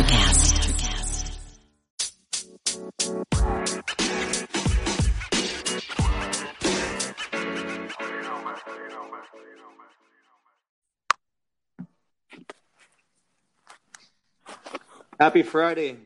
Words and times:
Electrocast. 0.00 0.56
Happy 15.18 15.42
Friday. 15.42 15.98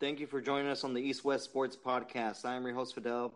Thank 0.00 0.18
you 0.18 0.26
for 0.26 0.40
joining 0.40 0.66
us 0.66 0.82
on 0.82 0.92
the 0.92 1.00
East 1.00 1.24
West 1.24 1.44
Sports 1.44 1.76
Podcast. 1.76 2.44
I 2.44 2.56
am 2.56 2.64
your 2.64 2.74
host, 2.74 2.96
Fidel. 2.96 3.32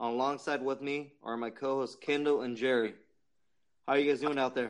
Alongside 0.00 0.62
with 0.62 0.82
me 0.82 1.12
are 1.22 1.36
my 1.36 1.50
co 1.50 1.76
hosts, 1.76 1.96
Kendall 2.00 2.42
and 2.42 2.56
Jerry. 2.56 2.94
How 3.86 3.94
are 3.94 3.98
you 3.98 4.10
guys 4.10 4.20
doing 4.20 4.38
out 4.38 4.56
there? 4.56 4.68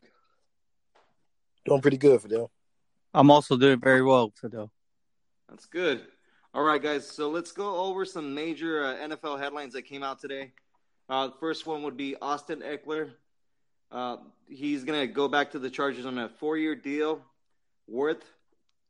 Doing 1.65 1.81
pretty 1.81 1.97
good, 1.97 2.21
Fidel. 2.21 2.51
I'm 3.15 3.31
also 3.31 3.57
doing 3.57 3.79
very 3.79 4.03
well, 4.03 4.33
Fidel. 4.41 4.71
That's 5.49 5.67
good. 5.67 6.03
All 6.53 6.63
right, 6.63 6.83
guys. 6.83 7.09
So 7.09 7.31
let's 7.31 7.53
go 7.53 7.77
over 7.77 8.05
some 8.05 8.35
major 8.35 8.85
uh, 8.85 8.95
NFL 8.97 9.39
headlines 9.39 9.73
that 9.75 9.83
came 9.83 10.03
out 10.03 10.21
today. 10.21 10.53
Uh, 11.09 11.29
the 11.29 11.35
first 11.39 11.67
one 11.67 11.83
would 11.85 11.97
be 11.97 12.17
Austin 12.21 12.61
Ekeler. 12.61 13.13
Uh, 13.93 14.17
he's 14.49 14.83
going 14.83 15.01
to 15.01 15.07
go 15.07 15.29
back 15.29 15.53
to 15.53 15.59
the 15.61 15.71
Chargers 15.71 16.07
on 16.07 16.19
a 16.19 16.29
four 16.29 16.59
year 16.59 16.75
deal 16.75 17.21
worth 17.87 18.25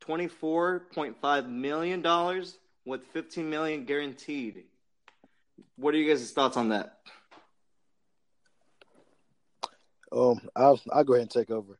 $24.5 0.07 1.49
million 1.49 2.43
with 2.85 3.03
15 3.07 3.49
million 3.49 3.85
guaranteed. 3.85 4.63
What 5.75 5.93
are 5.93 5.97
you 5.97 6.09
guys' 6.09 6.31
thoughts 6.31 6.57
on 6.57 6.69
that? 6.69 6.97
Um, 10.11 10.39
I'll 10.55 10.79
I'll 10.91 11.03
go 11.03 11.13
ahead 11.13 11.23
and 11.23 11.31
take 11.31 11.51
over. 11.51 11.77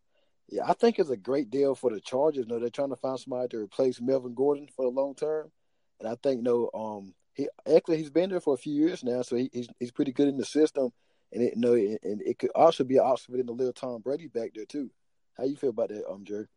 Yeah, 0.49 0.63
I 0.67 0.73
think 0.73 0.99
it's 0.99 1.09
a 1.09 1.17
great 1.17 1.49
deal 1.49 1.76
for 1.76 1.90
the 1.90 1.99
Chargers. 1.99 2.48
Know, 2.48 2.59
they're 2.59 2.70
trying 2.70 2.90
to 2.90 2.95
find 2.95 3.20
somebody 3.20 3.49
to 3.49 3.63
replace 3.63 3.99
Melvin 3.99 4.35
Gordon 4.35 4.68
for 4.76 4.85
the 4.85 4.91
long 4.91 5.16
term, 5.16 5.52
and 5.99 6.07
I 6.07 6.15
think 6.21 6.37
you 6.37 6.43
know, 6.43 6.70
um, 6.74 7.13
he 7.34 7.49
actually 7.76 7.98
he's 7.98 8.12
been 8.12 8.29
there 8.29 8.40
for 8.40 8.54
a 8.54 8.57
few 8.57 8.74
years 8.74 9.04
now, 9.04 9.21
so 9.21 9.35
he, 9.35 9.49
he's 9.52 9.68
he's 9.79 9.91
pretty 9.91 10.12
good 10.12 10.27
in 10.27 10.37
the 10.37 10.46
system, 10.46 10.91
and 11.32 11.41
it 11.41 11.54
you 11.55 11.62
know, 11.62 11.74
and 11.74 12.21
it 12.21 12.37
could 12.37 12.52
also 12.54 12.84
be 12.84 12.98
an 12.98 13.04
option 13.04 13.35
the 13.46 13.52
little 13.52 13.74
Tom 13.74 14.02
Brady 14.02 14.27
back 14.27 14.52
there 14.54 14.65
too. 14.65 14.91
How 15.37 15.43
you 15.43 15.55
feel 15.55 15.71
about 15.71 15.90
that, 15.90 16.10
um, 16.10 16.24
Jerry? 16.24 16.48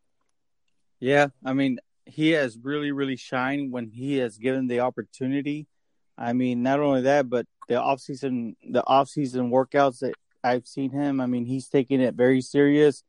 Yeah, 1.01 1.29
I 1.45 1.53
mean, 1.53 1.79
he 2.07 2.31
has 2.31 2.59
really, 2.61 2.93
really 2.93 3.17
shined 3.17 3.73
when 3.73 3.89
he 3.89 4.19
has 4.19 4.39
given 4.39 4.67
the 4.67 4.81
opportunity. 4.81 5.67
I 6.17 6.33
mean, 6.33 6.63
not 6.63 6.81
only 6.81 7.03
that, 7.03 7.29
but 7.29 7.47
the 7.69 7.75
offseason, 7.75 8.57
the 8.69 8.83
offseason 8.83 9.51
workouts 9.51 10.01
that 10.01 10.15
I've 10.43 10.67
seen 10.67 10.91
him. 10.91 11.21
I 11.21 11.27
mean, 11.27 11.45
he's 11.45 11.69
taking 11.69 12.01
it 12.01 12.15
very 12.15 12.41
serious, 12.41 13.05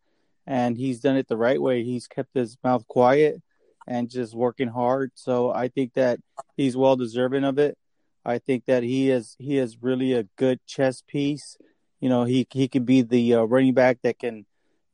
and 0.50 0.76
he's 0.76 1.00
done 1.00 1.16
it 1.16 1.28
the 1.28 1.38
right 1.38 1.62
way. 1.62 1.84
He's 1.84 2.08
kept 2.08 2.34
his 2.34 2.58
mouth 2.64 2.86
quiet 2.88 3.40
and 3.88 4.10
just 4.10 4.34
working 4.34 4.68
hard. 4.68 5.12
So 5.14 5.52
I 5.52 5.68
think 5.68 5.94
that 5.94 6.20
he's 6.58 6.76
well 6.76 6.96
deserving 6.96 7.44
of 7.44 7.60
it. 7.60 7.78
I 8.26 8.40
think 8.40 8.66
that 8.66 8.82
he 8.82 9.12
is 9.12 9.36
he 9.38 9.58
is 9.60 9.82
really 9.82 10.14
a 10.14 10.24
good 10.38 10.60
chess 10.66 11.04
piece. 11.08 11.56
You 12.00 12.10
know, 12.10 12.24
he 12.24 12.48
he 12.52 12.68
could 12.68 12.86
be 12.86 13.04
the 13.04 13.36
uh, 13.36 13.44
running 13.44 13.76
back 13.76 14.00
that 14.02 14.18
can, 14.18 14.46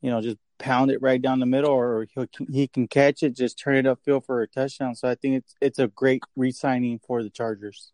you 0.02 0.10
know, 0.10 0.20
just 0.20 0.36
pound 0.58 0.90
it 0.90 1.00
right 1.00 1.20
down 1.20 1.40
the 1.40 1.46
middle, 1.46 1.72
or 1.72 2.06
he 2.14 2.28
he 2.52 2.68
can 2.68 2.86
catch 2.86 3.22
it, 3.22 3.34
just 3.34 3.58
turn 3.58 3.76
it 3.76 3.86
upfield 3.86 4.26
for 4.26 4.42
a 4.42 4.46
touchdown. 4.46 4.94
So 4.94 5.08
I 5.08 5.14
think 5.14 5.36
it's 5.36 5.54
it's 5.62 5.78
a 5.78 5.88
great 5.88 6.22
re-signing 6.36 7.00
for 7.06 7.22
the 7.22 7.30
Chargers. 7.30 7.92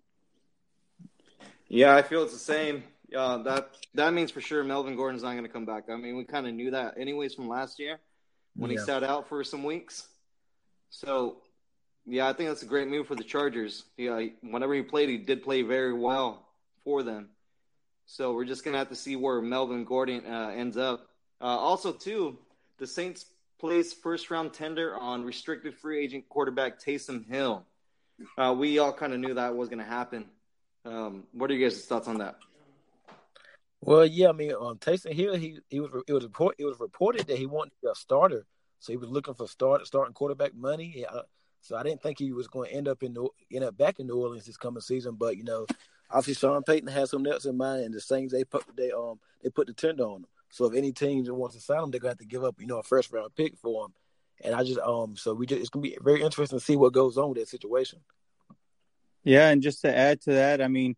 Yeah, 1.68 1.94
I 1.94 2.02
feel 2.02 2.24
it's 2.24 2.32
the 2.32 2.38
same. 2.38 2.82
Uh, 3.14 3.38
that 3.42 3.70
that 3.94 4.12
means 4.12 4.30
for 4.30 4.40
sure 4.40 4.62
Melvin 4.64 4.96
Gordon's 4.96 5.22
not 5.22 5.32
going 5.32 5.44
to 5.44 5.48
come 5.50 5.64
back. 5.66 5.84
I 5.90 5.96
mean, 5.96 6.16
we 6.16 6.24
kind 6.24 6.46
of 6.46 6.54
knew 6.54 6.70
that 6.70 6.94
anyways 6.98 7.34
from 7.34 7.48
last 7.48 7.78
year 7.78 7.98
when 8.56 8.70
Yeah. 8.70 8.78
he 8.80 8.84
sat 8.84 9.02
out 9.04 9.28
for 9.28 9.42
some 9.44 9.64
weeks. 9.64 10.06
So, 10.90 11.38
yeah, 12.06 12.28
I 12.28 12.32
think 12.32 12.48
that's 12.50 12.62
a 12.62 12.66
great 12.66 12.88
move 12.88 13.06
for 13.06 13.14
the 13.14 13.24
Chargers. 13.24 13.84
Yeah, 13.96 14.20
whenever 14.42 14.74
he 14.74 14.82
played, 14.82 15.08
he 15.08 15.18
did 15.18 15.42
play 15.42 15.62
very 15.62 15.92
well 15.92 16.46
for 16.84 17.02
them. 17.02 17.28
So 18.06 18.34
we're 18.34 18.44
just 18.44 18.64
gonna 18.64 18.78
have 18.78 18.88
to 18.90 18.96
see 18.96 19.16
where 19.16 19.40
Melvin 19.40 19.84
Gordon 19.84 20.24
uh, 20.26 20.52
ends 20.54 20.76
up. 20.76 21.08
Uh, 21.40 21.44
also, 21.46 21.92
too, 21.92 22.38
the 22.78 22.86
Saints 22.86 23.26
placed 23.58 24.02
first 24.02 24.30
round 24.30 24.52
tender 24.52 24.96
on 24.96 25.24
restricted 25.24 25.74
free 25.74 26.02
agent 26.04 26.28
quarterback 26.28 26.80
Taysom 26.80 27.26
Hill. 27.28 27.64
Uh, 28.36 28.54
we 28.56 28.78
all 28.78 28.92
kind 28.92 29.12
of 29.12 29.20
knew 29.20 29.34
that 29.34 29.54
was 29.54 29.68
going 29.68 29.78
to 29.78 29.84
happen. 29.84 30.26
Um, 30.84 31.24
what 31.32 31.50
are 31.50 31.54
you 31.54 31.64
guys' 31.68 31.84
thoughts 31.86 32.08
on 32.08 32.18
that? 32.18 32.36
Well, 33.84 34.06
yeah, 34.06 34.28
I 34.28 34.32
mean, 34.32 34.52
um, 34.52 34.78
Taysom 34.78 35.12
Hill, 35.12 35.34
he 35.34 35.58
he 35.68 35.80
was 35.80 35.90
it 36.06 36.12
was 36.12 36.22
report 36.22 36.54
it 36.56 36.64
was 36.64 36.78
reported 36.78 37.26
that 37.26 37.36
he 37.36 37.46
wanted 37.46 37.70
to 37.70 37.76
be 37.82 37.88
a 37.90 37.94
starter, 37.96 38.46
so 38.78 38.92
he 38.92 38.96
was 38.96 39.10
looking 39.10 39.34
for 39.34 39.48
start 39.48 39.84
starting 39.88 40.14
quarterback 40.14 40.54
money. 40.54 40.92
Yeah, 40.94 41.22
so 41.60 41.76
I 41.76 41.82
didn't 41.82 42.00
think 42.00 42.20
he 42.20 42.32
was 42.32 42.46
going 42.46 42.70
to 42.70 42.76
end 42.76 42.86
up 42.86 43.02
in 43.02 43.12
New, 43.12 43.30
end 43.52 43.64
up 43.64 43.76
back 43.76 43.98
in 43.98 44.06
New 44.06 44.20
Orleans 44.20 44.46
this 44.46 44.56
coming 44.56 44.80
season. 44.80 45.16
But 45.16 45.36
you 45.36 45.42
know, 45.42 45.66
obviously 46.08 46.34
Sean 46.34 46.62
Payton 46.62 46.88
has 46.90 47.10
something 47.10 47.32
else 47.32 47.44
in 47.44 47.56
mind, 47.56 47.84
and 47.84 47.92
the 47.92 48.00
Saints 48.00 48.32
they 48.32 48.44
put 48.44 48.64
they 48.76 48.92
um 48.92 49.18
they 49.42 49.50
put 49.50 49.66
the 49.66 49.72
tender 49.72 50.04
on 50.04 50.16
him. 50.16 50.26
So 50.50 50.66
if 50.66 50.74
any 50.76 50.92
team 50.92 51.24
wants 51.26 51.56
to 51.56 51.60
sign 51.60 51.82
him, 51.82 51.90
they're 51.90 52.00
to 52.00 52.08
have 52.08 52.18
to 52.18 52.24
give 52.24 52.44
up 52.44 52.60
you 52.60 52.68
know 52.68 52.78
a 52.78 52.84
first 52.84 53.12
round 53.12 53.34
pick 53.34 53.56
for 53.56 53.86
him. 53.86 53.94
And 54.44 54.54
I 54.54 54.62
just 54.62 54.78
um 54.78 55.16
so 55.16 55.34
we 55.34 55.46
just 55.46 55.60
it's 55.60 55.70
to 55.70 55.78
be 55.78 55.98
very 56.00 56.22
interesting 56.22 56.60
to 56.60 56.64
see 56.64 56.76
what 56.76 56.92
goes 56.92 57.18
on 57.18 57.30
with 57.30 57.38
that 57.38 57.48
situation. 57.48 57.98
Yeah, 59.24 59.48
and 59.48 59.60
just 59.60 59.80
to 59.82 59.96
add 59.96 60.20
to 60.22 60.32
that, 60.34 60.60
I 60.60 60.68
mean, 60.68 60.96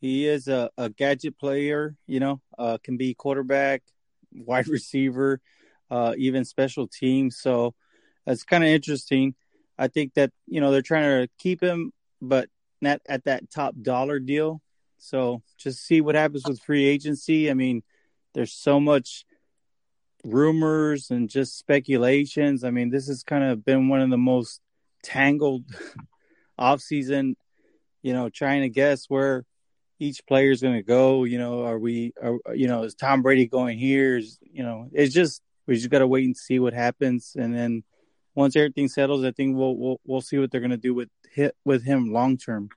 he 0.00 0.26
is 0.26 0.48
a, 0.48 0.70
a 0.78 0.88
gadget 0.88 1.38
player. 1.38 1.96
You 2.06 2.20
know, 2.20 2.40
uh, 2.58 2.78
can 2.82 2.96
be 2.96 3.14
quarterback, 3.14 3.82
wide 4.32 4.68
receiver, 4.68 5.40
uh, 5.90 6.14
even 6.16 6.44
special 6.44 6.88
teams. 6.88 7.38
So 7.38 7.74
that's 8.26 8.44
kind 8.44 8.64
of 8.64 8.70
interesting. 8.70 9.34
I 9.78 9.88
think 9.88 10.14
that 10.14 10.30
you 10.46 10.60
know 10.60 10.70
they're 10.70 10.82
trying 10.82 11.22
to 11.22 11.28
keep 11.38 11.62
him, 11.62 11.92
but 12.20 12.48
not 12.80 13.00
at 13.08 13.24
that 13.24 13.50
top 13.50 13.74
dollar 13.80 14.18
deal. 14.18 14.60
So 14.98 15.42
just 15.58 15.84
see 15.84 16.00
what 16.00 16.14
happens 16.14 16.44
with 16.46 16.60
free 16.60 16.84
agency. 16.84 17.50
I 17.50 17.54
mean, 17.54 17.82
there's 18.34 18.52
so 18.52 18.80
much 18.80 19.24
rumors 20.24 21.10
and 21.10 21.30
just 21.30 21.58
speculations. 21.58 22.64
I 22.64 22.70
mean, 22.70 22.90
this 22.90 23.08
has 23.08 23.22
kind 23.22 23.44
of 23.44 23.64
been 23.64 23.88
one 23.88 24.02
of 24.02 24.10
the 24.10 24.18
most 24.18 24.60
tangled 25.02 25.64
off 26.58 26.82
season 26.82 27.36
you 28.02 28.12
know, 28.12 28.28
trying 28.28 28.62
to 28.62 28.68
guess 28.68 29.06
where 29.08 29.44
each 30.00 30.26
player 30.26 30.50
is 30.50 30.62
going 30.62 30.74
to 30.74 30.82
go. 30.82 31.22
You 31.24 31.38
know, 31.38 31.64
are 31.64 31.78
we, 31.78 32.12
are, 32.20 32.38
you 32.54 32.66
know, 32.66 32.82
is 32.82 32.94
Tom 32.94 33.22
Brady 33.22 33.46
going 33.46 33.78
here? 33.78 34.16
Is, 34.16 34.38
you 34.42 34.64
know, 34.64 34.88
it's 34.92 35.14
just, 35.14 35.42
we 35.66 35.76
just 35.76 35.90
got 35.90 36.00
to 36.00 36.08
wait 36.08 36.24
and 36.24 36.36
see 36.36 36.58
what 36.58 36.72
happens. 36.72 37.36
And 37.38 37.54
then 37.54 37.84
once 38.34 38.56
everything 38.56 38.88
settles, 38.88 39.24
I 39.24 39.30
think 39.30 39.56
we'll, 39.56 39.76
we'll, 39.76 40.00
we'll 40.04 40.20
see 40.20 40.38
what 40.38 40.50
they're 40.50 40.60
going 40.60 40.70
to 40.72 40.76
do 40.76 40.94
with 40.94 41.08
hit 41.32 41.54
with 41.64 41.84
him 41.84 42.12
long 42.12 42.36
term. 42.38 42.70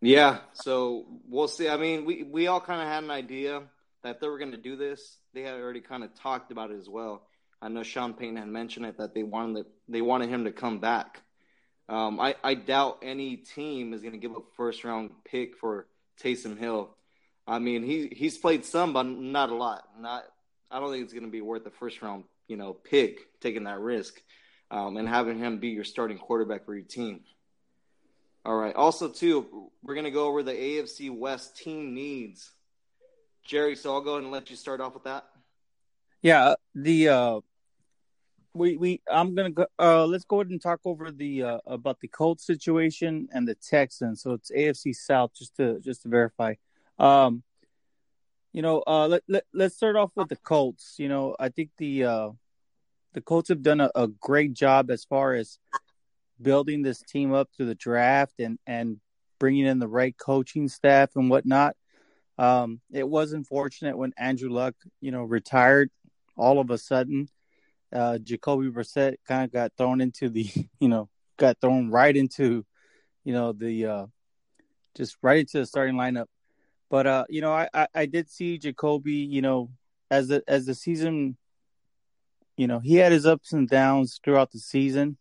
Yeah, 0.00 0.38
so 0.52 1.06
we'll 1.28 1.48
see. 1.48 1.68
I 1.68 1.76
mean, 1.76 2.04
we, 2.04 2.22
we 2.22 2.46
all 2.48 2.60
kind 2.60 2.82
of 2.82 2.88
had 2.88 3.04
an 3.04 3.10
idea 3.10 3.62
that 4.02 4.20
they 4.20 4.28
were 4.28 4.38
going 4.38 4.52
to 4.52 4.56
do 4.56 4.76
this. 4.76 5.18
They 5.32 5.42
had 5.42 5.54
already 5.54 5.80
kind 5.80 6.04
of 6.04 6.14
talked 6.14 6.52
about 6.52 6.70
it 6.70 6.78
as 6.78 6.88
well. 6.88 7.22
I 7.62 7.68
know 7.68 7.82
Sean 7.82 8.12
Payton 8.12 8.36
had 8.36 8.48
mentioned 8.48 8.86
it 8.86 8.98
that 8.98 9.14
they 9.14 9.22
wanted 9.22 9.56
that 9.56 9.66
they 9.88 10.02
wanted 10.02 10.28
him 10.28 10.44
to 10.44 10.52
come 10.52 10.78
back. 10.78 11.22
Um, 11.88 12.18
I, 12.20 12.34
I 12.42 12.54
doubt 12.54 12.98
any 13.02 13.36
team 13.36 13.94
is 13.94 14.02
going 14.02 14.12
to 14.12 14.18
give 14.18 14.34
up 14.34 14.44
first 14.56 14.82
round 14.84 15.10
pick 15.24 15.56
for 15.56 15.86
Taysom 16.20 16.58
Hill. 16.58 16.90
I 17.46 17.58
mean, 17.58 17.84
he 17.84 18.08
he's 18.08 18.36
played 18.36 18.64
some, 18.64 18.92
but 18.92 19.04
not 19.04 19.50
a 19.50 19.54
lot. 19.54 19.84
Not 20.00 20.24
I 20.70 20.80
don't 20.80 20.90
think 20.90 21.04
it's 21.04 21.12
going 21.12 21.26
to 21.26 21.30
be 21.30 21.42
worth 21.42 21.64
the 21.64 21.70
first 21.70 22.02
round 22.02 22.24
you 22.48 22.56
know 22.56 22.72
pick 22.72 23.40
taking 23.40 23.64
that 23.64 23.78
risk 23.78 24.20
um, 24.70 24.96
and 24.96 25.08
having 25.08 25.38
him 25.38 25.58
be 25.58 25.68
your 25.68 25.84
starting 25.84 26.18
quarterback 26.18 26.64
for 26.64 26.74
your 26.74 26.84
team. 26.84 27.20
All 28.44 28.56
right. 28.56 28.74
Also, 28.74 29.08
too, 29.08 29.70
we're 29.82 29.94
going 29.94 30.04
to 30.04 30.10
go 30.10 30.26
over 30.26 30.42
the 30.42 30.52
AFC 30.52 31.16
West 31.16 31.56
team 31.56 31.94
needs. 31.94 32.50
Jerry, 33.44 33.76
so 33.76 33.94
I'll 33.94 34.00
go 34.00 34.12
ahead 34.12 34.22
and 34.24 34.32
let 34.32 34.50
you 34.50 34.56
start 34.56 34.80
off 34.80 34.94
with 34.94 35.04
that. 35.04 35.24
Yeah, 36.22 36.54
the 36.74 37.08
uh, 37.08 37.40
we 38.56 38.76
we 38.76 39.00
I'm 39.10 39.34
gonna 39.34 39.50
go. 39.50 39.66
Uh, 39.78 40.06
let's 40.06 40.24
go 40.24 40.40
ahead 40.40 40.50
and 40.50 40.60
talk 40.60 40.80
over 40.84 41.10
the 41.10 41.42
uh, 41.42 41.58
about 41.66 42.00
the 42.00 42.08
Colts 42.08 42.46
situation 42.46 43.28
and 43.32 43.46
the 43.46 43.54
Texans. 43.54 44.22
So 44.22 44.32
it's 44.32 44.50
AFC 44.50 44.94
South, 44.94 45.32
just 45.36 45.56
to 45.56 45.80
just 45.80 46.02
to 46.02 46.08
verify. 46.08 46.54
Um, 46.98 47.42
you 48.52 48.62
know, 48.62 48.82
uh, 48.86 49.06
let, 49.06 49.22
let 49.28 49.44
let's 49.52 49.76
start 49.76 49.96
off 49.96 50.10
with 50.16 50.28
the 50.28 50.36
Colts. 50.36 50.94
You 50.98 51.08
know, 51.08 51.36
I 51.38 51.50
think 51.50 51.70
the 51.76 52.04
uh, 52.04 52.30
the 53.12 53.20
Colts 53.20 53.50
have 53.50 53.62
done 53.62 53.80
a, 53.80 53.90
a 53.94 54.08
great 54.08 54.54
job 54.54 54.90
as 54.90 55.04
far 55.04 55.34
as 55.34 55.58
building 56.40 56.82
this 56.82 57.00
team 57.00 57.32
up 57.32 57.48
through 57.54 57.66
the 57.66 57.74
draft 57.74 58.40
and 58.40 58.58
and 58.66 58.98
bringing 59.38 59.66
in 59.66 59.78
the 59.78 59.88
right 59.88 60.16
coaching 60.16 60.68
staff 60.68 61.10
and 61.16 61.28
whatnot. 61.28 61.76
Um, 62.38 62.80
it 62.92 63.08
was 63.08 63.32
unfortunate 63.32 63.96
when 63.96 64.12
Andrew 64.18 64.50
Luck, 64.50 64.74
you 65.00 65.10
know, 65.10 65.22
retired 65.22 65.90
all 66.36 66.58
of 66.58 66.70
a 66.70 66.78
sudden. 66.78 67.28
Uh, 67.92 68.18
Jacoby 68.18 68.68
Brissett 68.68 69.16
kind 69.26 69.44
of 69.44 69.52
got 69.52 69.72
thrown 69.76 70.00
into 70.00 70.28
the, 70.28 70.48
you 70.80 70.88
know, 70.88 71.08
got 71.36 71.60
thrown 71.60 71.90
right 71.90 72.16
into, 72.16 72.64
you 73.24 73.32
know, 73.32 73.52
the, 73.52 73.86
uh, 73.86 74.06
just 74.96 75.16
right 75.22 75.40
into 75.40 75.58
the 75.58 75.66
starting 75.66 75.96
lineup. 75.96 76.26
But 76.88 77.06
uh, 77.06 77.24
you 77.28 77.40
know, 77.40 77.52
I, 77.52 77.68
I, 77.74 77.88
I 77.94 78.06
did 78.06 78.30
see 78.30 78.58
Jacoby, 78.58 79.12
you 79.12 79.42
know, 79.42 79.70
as 80.08 80.28
the 80.28 80.44
as 80.46 80.66
the 80.66 80.74
season 80.74 81.36
you 82.56 82.66
know, 82.66 82.78
he 82.78 82.96
had 82.96 83.12
his 83.12 83.26
ups 83.26 83.52
and 83.52 83.68
downs 83.68 84.18
throughout 84.22 84.50
the 84.50 84.58
season. 84.58 85.18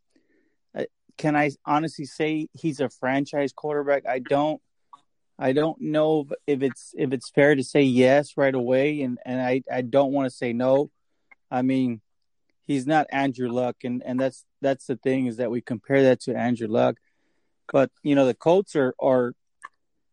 Can 1.18 1.36
I 1.36 1.52
honestly 1.66 2.06
say 2.06 2.50
he's 2.54 2.82
a 2.82 2.90
franchise 2.90 3.54
quarterback? 3.54 4.06
I 4.06 4.20
don't. 4.20 4.62
I 5.38 5.52
don't 5.54 5.80
know 5.82 6.28
if 6.48 6.62
it's 6.62 6.94
if 6.98 7.14
it's 7.14 7.30
fair 7.30 7.56
to 7.56 7.64
say 7.64 7.84
yes 7.84 8.34
right 8.36 8.54
away, 8.54 9.02
and 9.02 9.18
and 9.26 9.42
I 9.42 9.64
I 9.72 9.82
don't 9.82 10.12
want 10.12 10.30
to 10.30 10.36
say 10.36 10.52
no. 10.52 10.92
I 11.50 11.62
mean, 11.62 12.02
he's 12.66 12.86
not 12.86 13.08
Andrew 13.12 13.50
Luck, 13.50 13.78
and 13.84 14.04
and 14.04 14.20
that's 14.20 14.46
that's 14.62 14.88
the 14.88 14.98
thing 14.98 15.28
is 15.28 15.38
that 15.38 15.52
we 15.52 15.62
compare 15.62 16.04
that 16.04 16.22
to 16.22 16.36
Andrew 16.36 16.68
Luck, 16.68 16.98
but 17.72 17.92
you 18.04 18.16
know 18.16 18.26
the 18.26 18.34
Colts 18.34 18.76
are 18.76 18.96
are, 19.00 19.34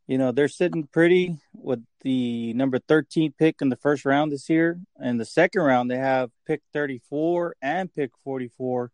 you 0.07 0.19
know 0.19 0.33
they're 0.33 0.49
sitting 0.49 0.87
pretty 0.87 1.39
with 1.55 1.83
the 2.03 2.53
number 2.55 2.79
13 2.79 3.33
pick 3.39 3.57
in 3.61 3.69
the 3.69 3.77
first 3.77 4.05
round 4.05 4.33
this 4.33 4.49
year, 4.49 4.81
and 5.01 5.21
the 5.21 5.25
second 5.25 5.63
round 5.63 5.91
they 5.91 5.99
have 5.99 6.31
pick 6.47 6.63
34 6.73 7.57
and 7.63 7.93
pick 7.95 8.11
44. 8.25 8.91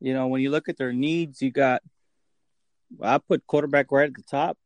You 0.00 0.14
know 0.14 0.26
when 0.28 0.40
you 0.40 0.50
look 0.50 0.68
at 0.68 0.78
their 0.78 0.92
needs, 0.92 1.42
you 1.42 1.50
got 1.50 1.82
I 3.02 3.18
put 3.18 3.46
quarterback 3.46 3.90
right 3.90 4.08
at 4.08 4.14
the 4.14 4.22
top. 4.22 4.56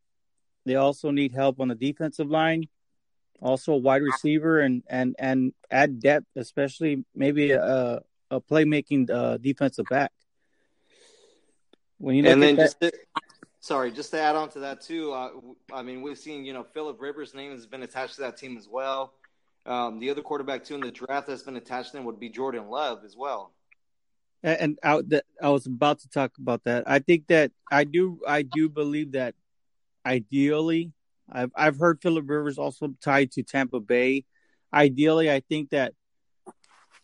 They 0.67 0.77
also 0.77 1.11
need 1.11 1.33
help 1.33 1.59
on 1.59 1.69
the 1.69 1.75
defensive 1.75 2.29
line, 2.29 2.69
also 3.41 3.73
a 3.73 3.79
wide 3.79 4.03
receiver, 4.03 4.61
and 4.61 4.83
and 4.89 5.17
and 5.19 5.53
add 5.71 6.01
depth, 6.01 6.27
especially 6.37 7.05
maybe 7.15 7.53
a 7.53 8.03
a 8.31 8.41
playmaking 8.41 9.11
uh, 9.11 9.37
defensive 9.39 9.87
back. 9.91 10.13
When 11.99 12.17
you 12.17 12.27
and 12.27 12.43
then 12.43 12.57
that, 12.57 12.63
just 12.63 12.81
to, 12.81 12.93
sorry, 13.61 13.91
just 13.91 14.11
to 14.13 14.21
add 14.21 14.37
on 14.37 14.49
to 14.51 14.61
that 14.61 14.81
too. 14.81 15.13
Uh, 15.13 15.31
I 15.73 15.83
mean, 15.83 16.03
we've 16.03 16.19
seen 16.19 16.45
you 16.45 16.53
know 16.53 16.65
Philip 16.65 17.01
Rivers' 17.01 17.35
name 17.35 17.53
has 17.53 17.67
been 17.67 17.83
attached 17.83 18.15
to 18.17 18.23
that 18.23 18.37
team 18.37 18.57
as 18.57 18.69
well. 18.69 19.13
Um, 19.67 19.99
the 19.99 20.11
other 20.11 20.23
quarterback 20.23 20.65
too 20.65 20.75
in 20.75 20.81
the 20.81 20.91
draft 20.91 21.27
that's 21.27 21.43
been 21.43 21.57
attached 21.57 21.93
to 21.93 21.99
him 21.99 22.05
would 22.05 22.19
be 22.19 22.31
Jordan 22.31 22.69
Love 22.69 23.05
as 23.05 23.17
well. 23.17 23.53
And 24.43 24.79
I, 24.83 25.03
I 25.43 25.51
was 25.51 25.67
about 25.67 25.99
to 26.01 26.09
talk 26.09 26.33
about 26.39 26.65
that. 26.65 26.85
I 26.87 27.01
think 27.01 27.27
that 27.27 27.53
I 27.71 27.85
do 27.85 28.21
I 28.27 28.41
do 28.41 28.71
believe 28.71 29.13
that 29.13 29.35
ideally, 30.07 30.93
I've 31.31 31.53
I've 31.55 31.77
heard 31.77 32.01
Philip 32.01 32.25
Rivers 32.27 32.59
also 32.59 32.95
tied 33.03 33.33
to 33.33 33.43
Tampa 33.43 33.81
Bay. 33.81 34.25
Ideally, 34.73 35.31
I 35.31 35.41
think 35.41 35.71
that 35.71 35.93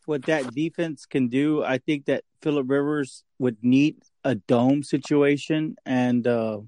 what 0.06 0.24
that 0.26 0.54
defense 0.54 1.04
can 1.04 1.28
do, 1.28 1.62
I 1.62 1.78
think 1.78 2.06
that 2.06 2.24
Philip 2.40 2.70
Rivers 2.70 3.24
would 3.38 3.58
need 3.62 3.96
a 4.24 4.36
dome 4.36 4.82
situation, 4.82 5.76
and 5.84 6.26
uh, 6.26 6.60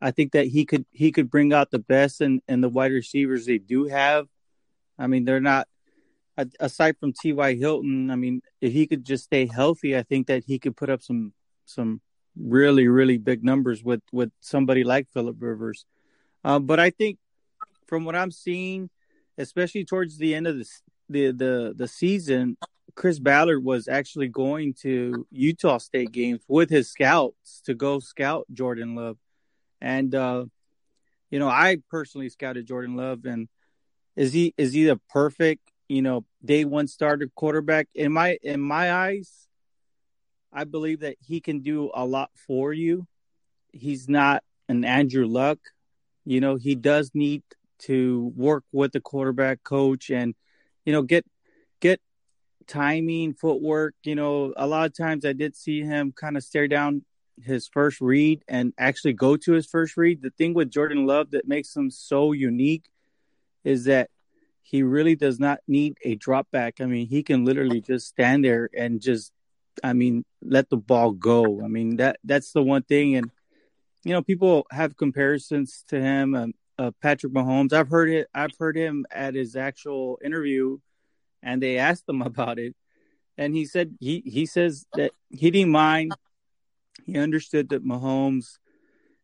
I 0.00 0.10
think 0.10 0.32
that 0.32 0.46
he 0.46 0.64
could 0.64 0.84
he 0.90 1.12
could 1.12 1.30
bring 1.30 1.52
out 1.52 1.70
the 1.70 1.78
best 1.78 2.20
in, 2.20 2.40
in 2.46 2.60
the 2.60 2.68
wide 2.68 2.92
receivers 2.92 3.46
they 3.46 3.58
do 3.58 3.86
have. 3.86 4.28
I 4.98 5.06
mean, 5.06 5.24
they're 5.24 5.40
not 5.40 5.66
aside 6.60 6.96
from 6.98 7.12
T.Y. 7.12 7.54
Hilton. 7.54 8.10
I 8.10 8.16
mean, 8.16 8.42
if 8.60 8.72
he 8.72 8.86
could 8.86 9.04
just 9.04 9.24
stay 9.24 9.46
healthy, 9.46 9.96
I 9.96 10.02
think 10.02 10.26
that 10.26 10.44
he 10.46 10.58
could 10.58 10.76
put 10.76 10.90
up 10.90 11.02
some 11.02 11.32
some 11.64 12.00
really 12.36 12.88
really 12.88 13.18
big 13.18 13.44
numbers 13.44 13.82
with 13.82 14.02
with 14.12 14.30
somebody 14.40 14.84
like 14.84 15.08
Philip 15.12 15.36
Rivers. 15.40 15.86
Uh, 16.44 16.58
but 16.58 16.80
I 16.80 16.90
think 16.90 17.18
from 17.86 18.04
what 18.04 18.16
I'm 18.16 18.30
seeing, 18.30 18.90
especially 19.38 19.84
towards 19.84 20.18
the 20.18 20.34
end 20.34 20.46
of 20.46 20.58
the 20.58 20.66
the 21.08 21.32
the, 21.32 21.74
the 21.76 21.88
season, 21.88 22.56
Chris 22.94 23.18
Ballard 23.18 23.64
was 23.64 23.88
actually 23.88 24.28
going 24.28 24.74
to 24.82 25.26
Utah 25.30 25.78
State 25.78 26.12
games 26.12 26.40
with 26.48 26.70
his 26.70 26.90
scouts 26.90 27.62
to 27.66 27.74
go 27.74 28.00
scout 28.00 28.46
Jordan 28.52 28.94
Love, 28.94 29.18
and 29.80 30.14
uh, 30.14 30.44
you 31.30 31.38
know 31.38 31.48
I 31.48 31.78
personally 31.90 32.28
scouted 32.28 32.66
Jordan 32.66 32.96
Love, 32.96 33.24
and 33.24 33.48
is 34.16 34.32
he 34.32 34.54
is 34.56 34.72
he 34.72 34.84
the 34.84 35.00
perfect 35.10 35.62
you 35.88 36.02
know 36.02 36.24
day 36.44 36.64
one 36.64 36.86
starter 36.86 37.28
quarterback 37.34 37.88
in 37.94 38.12
my 38.12 38.38
in 38.42 38.60
my 38.60 38.92
eyes? 38.92 39.46
I 40.52 40.64
believe 40.64 41.00
that 41.00 41.16
he 41.20 41.40
can 41.40 41.60
do 41.60 41.90
a 41.94 42.04
lot 42.04 42.30
for 42.46 42.72
you. 42.72 43.06
He's 43.72 44.08
not 44.08 44.44
an 44.68 44.84
Andrew 44.84 45.26
Luck. 45.26 45.58
You 46.24 46.40
know, 46.40 46.56
he 46.56 46.74
does 46.74 47.10
need 47.14 47.42
to 47.80 48.32
work 48.36 48.64
with 48.70 48.92
the 48.92 49.00
quarterback 49.00 49.62
coach 49.64 50.10
and, 50.10 50.34
you 50.84 50.92
know, 50.92 51.02
get 51.02 51.24
get 51.80 52.00
timing, 52.66 53.34
footwork. 53.34 53.94
You 54.04 54.14
know, 54.14 54.52
a 54.56 54.66
lot 54.66 54.86
of 54.86 54.96
times 54.96 55.24
I 55.24 55.32
did 55.32 55.56
see 55.56 55.82
him 55.82 56.12
kind 56.12 56.36
of 56.36 56.42
stare 56.42 56.68
down 56.68 57.04
his 57.42 57.68
first 57.68 58.00
read 58.00 58.44
and 58.48 58.72
actually 58.78 59.14
go 59.14 59.36
to 59.36 59.52
his 59.52 59.66
first 59.66 59.96
read. 59.96 60.22
The 60.22 60.30
thing 60.30 60.54
with 60.54 60.70
Jordan 60.70 61.06
Love 61.06 61.30
that 61.32 61.48
makes 61.48 61.74
him 61.74 61.90
so 61.90 62.32
unique 62.32 62.88
is 63.64 63.84
that 63.84 64.10
he 64.62 64.82
really 64.82 65.16
does 65.16 65.38
not 65.40 65.60
need 65.66 65.98
a 66.04 66.14
drop 66.14 66.50
back. 66.50 66.80
I 66.80 66.86
mean, 66.86 67.06
he 67.06 67.22
can 67.22 67.44
literally 67.44 67.80
just 67.80 68.08
stand 68.08 68.44
there 68.44 68.70
and 68.76 69.00
just 69.00 69.32
I 69.82 69.92
mean, 69.92 70.24
let 70.42 70.68
the 70.70 70.76
ball 70.76 71.12
go. 71.12 71.62
I 71.64 71.68
mean 71.68 71.96
that 71.96 72.18
that's 72.24 72.52
the 72.52 72.62
one 72.62 72.82
thing, 72.82 73.16
and 73.16 73.30
you 74.04 74.12
know, 74.12 74.22
people 74.22 74.66
have 74.70 74.96
comparisons 74.96 75.84
to 75.88 76.00
him. 76.00 76.34
Um, 76.34 76.54
uh, 76.82 76.90
Patrick 77.00 77.32
Mahomes. 77.32 77.72
I've 77.72 77.88
heard 77.88 78.10
it. 78.10 78.28
I've 78.34 78.56
heard 78.58 78.76
him 78.76 79.06
at 79.10 79.34
his 79.34 79.56
actual 79.56 80.18
interview, 80.24 80.78
and 81.42 81.62
they 81.62 81.78
asked 81.78 82.08
him 82.08 82.22
about 82.30 82.58
it, 82.58 82.74
and 83.38 83.54
he 83.54 83.64
said 83.64 83.94
he 84.00 84.22
he 84.26 84.46
says 84.46 84.86
that 84.94 85.12
he 85.30 85.50
didn't 85.50 85.72
mind. 85.72 86.12
He 87.04 87.18
understood 87.18 87.70
that 87.70 87.84
Mahomes, 87.84 88.58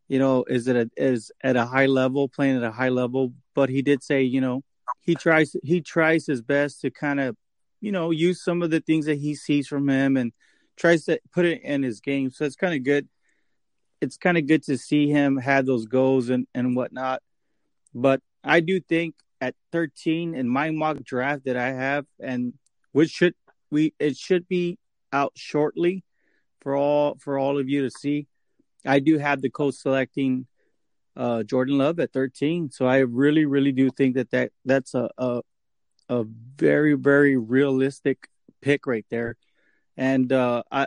you 0.08 0.18
know, 0.18 0.44
is 0.44 0.68
at 0.68 0.76
a 0.76 0.90
is 0.96 1.32
at 1.42 1.56
a 1.56 1.66
high 1.66 1.86
level, 1.86 2.28
playing 2.28 2.56
at 2.56 2.62
a 2.62 2.70
high 2.72 2.88
level, 2.88 3.32
but 3.54 3.68
he 3.68 3.82
did 3.82 4.02
say, 4.02 4.22
you 4.22 4.40
know, 4.40 4.62
he 5.00 5.14
tries 5.14 5.56
he 5.62 5.80
tries 5.80 6.26
his 6.26 6.42
best 6.42 6.80
to 6.82 6.90
kind 6.90 7.20
of 7.20 7.36
you 7.80 7.92
know, 7.92 8.10
use 8.10 8.42
some 8.42 8.62
of 8.62 8.70
the 8.70 8.80
things 8.80 9.06
that 9.06 9.18
he 9.18 9.34
sees 9.34 9.68
from 9.68 9.88
him 9.88 10.16
and 10.16 10.32
tries 10.76 11.04
to 11.04 11.20
put 11.32 11.44
it 11.44 11.62
in 11.62 11.82
his 11.82 12.00
game. 12.00 12.30
So 12.30 12.44
it's 12.44 12.56
kind 12.56 12.74
of 12.74 12.82
good. 12.82 13.08
It's 14.00 14.16
kind 14.16 14.38
of 14.38 14.46
good 14.46 14.62
to 14.64 14.78
see 14.78 15.08
him 15.08 15.36
have 15.38 15.66
those 15.66 15.86
goals 15.86 16.28
and, 16.28 16.46
and 16.54 16.76
whatnot. 16.76 17.22
But 18.00 18.20
I 18.44 18.60
do 18.60 18.80
think 18.80 19.14
at 19.40 19.54
13 19.72 20.34
in 20.34 20.48
my 20.48 20.70
mock 20.70 21.02
draft 21.02 21.44
that 21.44 21.56
I 21.56 21.72
have, 21.72 22.06
and 22.20 22.54
which 22.92 23.10
should 23.10 23.34
we 23.70 23.92
it 23.98 24.16
should 24.16 24.48
be 24.48 24.78
out 25.12 25.32
shortly 25.34 26.04
for 26.60 26.76
all 26.76 27.16
for 27.20 27.38
all 27.38 27.58
of 27.58 27.68
you 27.68 27.82
to 27.82 27.90
see. 27.90 28.26
I 28.86 29.00
do 29.00 29.18
have 29.18 29.42
the 29.42 29.50
Colts 29.50 29.82
selecting 29.82 30.46
uh, 31.16 31.42
Jordan 31.42 31.78
Love 31.78 31.98
at 31.98 32.12
13, 32.12 32.70
so 32.70 32.86
I 32.86 32.98
really 32.98 33.44
really 33.44 33.72
do 33.72 33.90
think 33.90 34.14
that 34.14 34.30
that 34.30 34.52
that's 34.64 34.94
a, 34.94 35.10
a 35.18 35.42
a 36.08 36.24
very 36.56 36.94
very 36.94 37.36
realistic 37.36 38.28
pick 38.60 38.86
right 38.86 39.06
there. 39.10 39.36
And 39.96 40.32
uh, 40.32 40.62
I, 40.70 40.86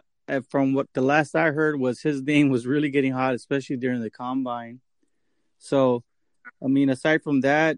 from 0.50 0.74
what 0.74 0.88
the 0.94 1.02
last 1.02 1.36
I 1.36 1.52
heard 1.52 1.80
was 1.80 2.02
his 2.02 2.22
name 2.22 2.50
was 2.50 2.66
really 2.66 2.90
getting 2.90 3.12
hot, 3.12 3.36
especially 3.36 3.78
during 3.78 4.02
the 4.02 4.10
combine. 4.10 4.80
So, 5.60 6.04
I 6.64 6.68
mean, 6.68 6.90
aside 6.90 7.24
from 7.24 7.42
that, 7.42 7.78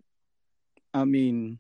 I 0.94 1.06
mean, 1.06 1.60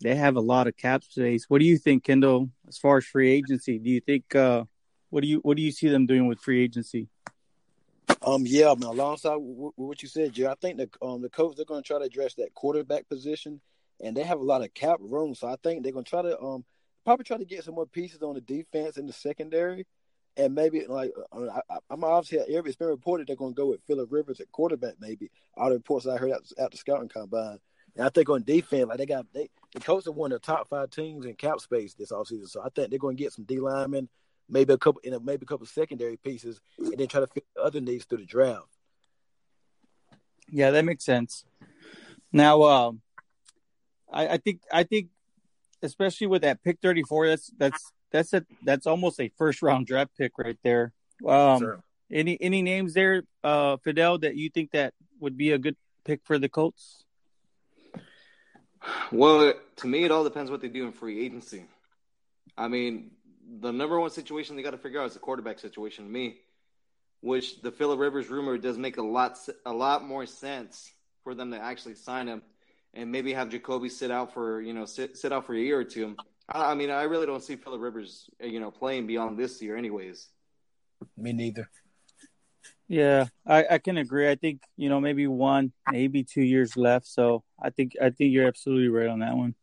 they 0.00 0.14
have 0.14 0.36
a 0.36 0.40
lot 0.40 0.66
of 0.66 0.76
cap 0.76 1.04
space. 1.04 1.46
What 1.48 1.60
do 1.60 1.64
you 1.64 1.78
think, 1.78 2.04
Kendall? 2.04 2.50
As 2.68 2.78
far 2.78 2.98
as 2.98 3.04
free 3.04 3.30
agency, 3.30 3.78
do 3.78 3.90
you 3.90 4.00
think 4.00 4.34
uh, 4.34 4.64
what 5.10 5.22
do 5.22 5.28
you 5.28 5.38
what 5.38 5.56
do 5.56 5.62
you 5.62 5.72
see 5.72 5.88
them 5.88 6.06
doing 6.06 6.26
with 6.26 6.40
free 6.40 6.62
agency? 6.62 7.08
Um, 8.26 8.44
yeah, 8.46 8.70
I 8.70 8.74
mean, 8.74 8.84
alongside 8.84 9.36
what 9.36 10.02
you 10.02 10.08
said, 10.08 10.32
Joe, 10.32 10.50
I 10.50 10.54
think 10.60 10.78
the 10.78 10.88
um 11.00 11.22
the 11.22 11.30
Colts 11.30 11.56
they're 11.56 11.64
going 11.64 11.82
to 11.82 11.86
try 11.86 11.98
to 11.98 12.04
address 12.04 12.34
that 12.34 12.54
quarterback 12.54 13.08
position 13.08 13.60
and 14.00 14.16
they 14.16 14.22
have 14.22 14.40
a 14.40 14.44
lot 14.44 14.62
of 14.62 14.72
cap 14.74 14.98
room. 15.00 15.34
So 15.34 15.48
I 15.48 15.56
think 15.62 15.82
they're 15.82 15.92
gonna 15.92 16.04
try 16.04 16.22
to 16.22 16.40
um 16.40 16.64
probably 17.04 17.24
try 17.24 17.36
to 17.36 17.44
get 17.44 17.64
some 17.64 17.74
more 17.74 17.86
pieces 17.86 18.22
on 18.22 18.34
the 18.34 18.40
defense 18.40 18.96
in 18.96 19.06
the 19.06 19.12
secondary, 19.12 19.86
and 20.36 20.54
maybe 20.54 20.86
like 20.86 21.12
I, 21.32 21.60
am 21.90 22.04
obviously 22.04 22.38
it's 22.38 22.76
been 22.76 22.88
reported 22.88 23.26
they're 23.26 23.36
gonna 23.36 23.52
go 23.52 23.66
with 23.66 23.82
Philip 23.86 24.10
Rivers 24.10 24.40
at 24.40 24.50
quarterback. 24.52 24.94
Maybe 25.00 25.30
all 25.56 25.68
the 25.68 25.76
reports 25.76 26.06
I 26.06 26.16
heard 26.16 26.32
out, 26.32 26.50
out 26.58 26.70
the 26.70 26.76
scouting 26.76 27.08
combine. 27.08 27.58
And 27.96 28.04
I 28.04 28.08
think 28.08 28.28
on 28.28 28.42
defense, 28.42 28.88
like 28.88 28.98
they 28.98 29.06
got 29.06 29.26
they 29.32 29.48
the 29.74 29.80
Colts 29.80 30.06
are 30.06 30.12
one 30.12 30.32
of 30.32 30.40
the 30.40 30.46
top 30.46 30.68
five 30.68 30.90
teams 30.90 31.26
in 31.26 31.34
cap 31.34 31.60
space 31.60 31.94
this 31.94 32.12
offseason. 32.12 32.48
So 32.48 32.60
I 32.60 32.68
think 32.74 32.90
they're 32.90 32.98
going 32.98 33.16
to 33.16 33.22
get 33.22 33.32
some 33.32 33.44
D 33.44 33.58
linemen, 33.58 34.08
maybe 34.48 34.72
a 34.72 34.78
couple, 34.78 35.00
and 35.04 35.24
maybe 35.24 35.42
a 35.42 35.46
couple 35.46 35.66
secondary 35.66 36.16
pieces, 36.16 36.60
and 36.78 36.96
then 36.96 37.08
try 37.08 37.20
to 37.20 37.26
fit 37.26 37.44
other 37.60 37.80
needs 37.80 38.04
through 38.04 38.18
the 38.18 38.24
draft. 38.24 38.66
Yeah, 40.48 40.70
that 40.70 40.84
makes 40.84 41.04
sense. 41.04 41.44
Now, 42.32 42.62
um, 42.62 43.00
I, 44.12 44.28
I 44.28 44.36
think 44.38 44.60
I 44.72 44.84
think 44.84 45.08
especially 45.82 46.28
with 46.28 46.42
that 46.42 46.62
pick 46.62 46.78
34 46.80 47.28
that's 47.28 47.50
that's 47.58 47.92
that's 48.10 48.32
a 48.32 48.44
that's 48.62 48.86
almost 48.86 49.20
a 49.20 49.30
first 49.36 49.62
round 49.62 49.86
draft 49.86 50.10
pick 50.16 50.32
right 50.38 50.58
there. 50.62 50.92
Um 51.26 51.58
sure. 51.58 51.84
any 52.10 52.40
any 52.40 52.62
names 52.62 52.94
there 52.94 53.22
uh 53.42 53.76
fidel 53.78 54.18
that 54.18 54.36
you 54.36 54.50
think 54.50 54.72
that 54.72 54.94
would 55.20 55.36
be 55.36 55.52
a 55.52 55.58
good 55.58 55.76
pick 56.04 56.20
for 56.24 56.38
the 56.38 56.48
colts? 56.48 57.04
Well 59.10 59.54
to 59.76 59.86
me 59.86 60.04
it 60.04 60.10
all 60.10 60.24
depends 60.24 60.50
what 60.50 60.60
they 60.60 60.68
do 60.68 60.86
in 60.86 60.92
free 60.92 61.24
agency. 61.24 61.64
I 62.56 62.68
mean 62.68 63.10
the 63.60 63.72
number 63.72 63.98
one 63.98 64.10
situation 64.10 64.56
they 64.56 64.62
got 64.62 64.70
to 64.70 64.78
figure 64.78 65.00
out 65.00 65.06
is 65.06 65.14
the 65.14 65.18
quarterback 65.18 65.58
situation 65.58 66.04
to 66.04 66.10
me 66.10 66.36
which 67.24 67.62
the 67.62 67.72
philip 67.72 67.98
rivers 67.98 68.28
rumor 68.28 68.58
does 68.58 68.76
make 68.76 68.98
a 68.98 69.02
lot 69.02 69.38
a 69.64 69.72
lot 69.72 70.04
more 70.04 70.26
sense 70.26 70.92
for 71.22 71.34
them 71.34 71.50
to 71.50 71.58
actually 71.58 71.94
sign 71.94 72.26
him 72.26 72.42
and 72.92 73.10
maybe 73.10 73.32
have 73.32 73.48
Jacoby 73.48 73.88
sit 73.88 74.10
out 74.10 74.34
for 74.34 74.60
you 74.60 74.74
know 74.74 74.84
sit 74.84 75.16
sit 75.16 75.32
out 75.32 75.46
for 75.46 75.54
a 75.54 75.58
year 75.58 75.78
or 75.78 75.84
two 75.84 76.16
I 76.48 76.74
mean, 76.74 76.90
I 76.90 77.04
really 77.04 77.26
don't 77.26 77.42
see 77.42 77.56
Philip 77.56 77.80
Rivers, 77.80 78.28
you 78.40 78.60
know, 78.60 78.70
playing 78.70 79.06
beyond 79.06 79.38
this 79.38 79.62
year, 79.62 79.76
anyways. 79.76 80.28
Me 81.16 81.32
neither. 81.32 81.70
Yeah, 82.86 83.26
I, 83.46 83.64
I 83.72 83.78
can 83.78 83.96
agree. 83.96 84.28
I 84.30 84.34
think 84.34 84.60
you 84.76 84.88
know 84.90 85.00
maybe 85.00 85.26
one, 85.26 85.72
maybe 85.90 86.22
two 86.22 86.42
years 86.42 86.76
left. 86.76 87.06
So 87.06 87.42
I 87.62 87.70
think 87.70 87.92
I 88.00 88.10
think 88.10 88.32
you're 88.32 88.46
absolutely 88.46 88.88
right 88.88 89.08
on 89.08 89.20
that 89.20 89.36
one. 89.36 89.54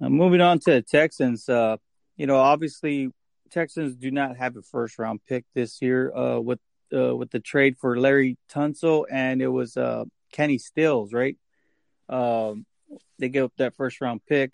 Uh, 0.00 0.08
moving 0.08 0.40
on 0.40 0.58
to 0.60 0.72
the 0.72 0.82
Texans, 0.82 1.48
uh, 1.48 1.76
you 2.16 2.26
know, 2.26 2.36
obviously 2.36 3.10
Texans 3.50 3.96
do 3.96 4.10
not 4.10 4.36
have 4.36 4.56
a 4.56 4.62
first 4.62 4.98
round 4.98 5.20
pick 5.28 5.44
this 5.54 5.82
year 5.82 6.14
uh, 6.16 6.38
with 6.38 6.60
uh, 6.94 7.14
with 7.16 7.30
the 7.30 7.40
trade 7.40 7.76
for 7.78 7.98
Larry 7.98 8.36
Tunsil, 8.48 9.04
and 9.10 9.42
it 9.42 9.48
was 9.48 9.76
uh, 9.76 10.04
Kenny 10.32 10.58
Stills, 10.58 11.12
right? 11.12 11.36
Um, 12.08 12.66
they 13.18 13.28
gave 13.28 13.44
up 13.44 13.52
that 13.58 13.74
first 13.74 14.00
round 14.00 14.20
pick. 14.28 14.52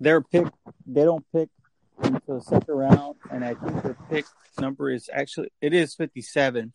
Their 0.00 0.20
pick, 0.20 0.46
they 0.86 1.04
don't 1.04 1.24
pick 1.32 1.48
until 2.02 2.38
the 2.38 2.42
second 2.42 2.74
round, 2.74 3.16
and 3.30 3.44
I 3.44 3.54
think 3.54 3.82
their 3.82 3.96
pick 4.10 4.26
number 4.58 4.90
is 4.90 5.08
actually 5.12 5.50
it 5.60 5.72
is 5.72 5.94
fifty 5.94 6.22
seven 6.22 6.72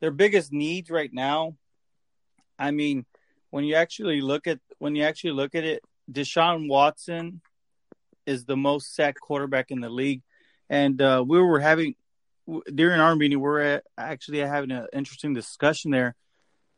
their 0.00 0.10
biggest 0.10 0.52
needs 0.52 0.90
right 0.90 1.12
now. 1.12 1.56
I 2.58 2.70
mean, 2.70 3.04
when 3.50 3.64
you 3.64 3.74
actually 3.74 4.20
look 4.20 4.46
at 4.46 4.58
when 4.78 4.96
you 4.96 5.04
actually 5.04 5.32
look 5.32 5.54
at 5.54 5.64
it, 5.64 5.82
Deshaun 6.10 6.68
Watson 6.68 7.40
is 8.26 8.44
the 8.44 8.56
most 8.56 8.94
sacked 8.94 9.20
quarterback 9.20 9.70
in 9.70 9.80
the 9.80 9.90
league, 9.90 10.22
and 10.68 11.00
uh, 11.00 11.24
we 11.26 11.40
were 11.40 11.60
having 11.60 11.94
during 12.74 13.00
our 13.00 13.14
meeting, 13.14 13.40
we 13.40 13.48
are 13.48 13.82
actually 13.96 14.38
having 14.38 14.72
an 14.72 14.86
interesting 14.92 15.34
discussion 15.34 15.90
there. 15.90 16.16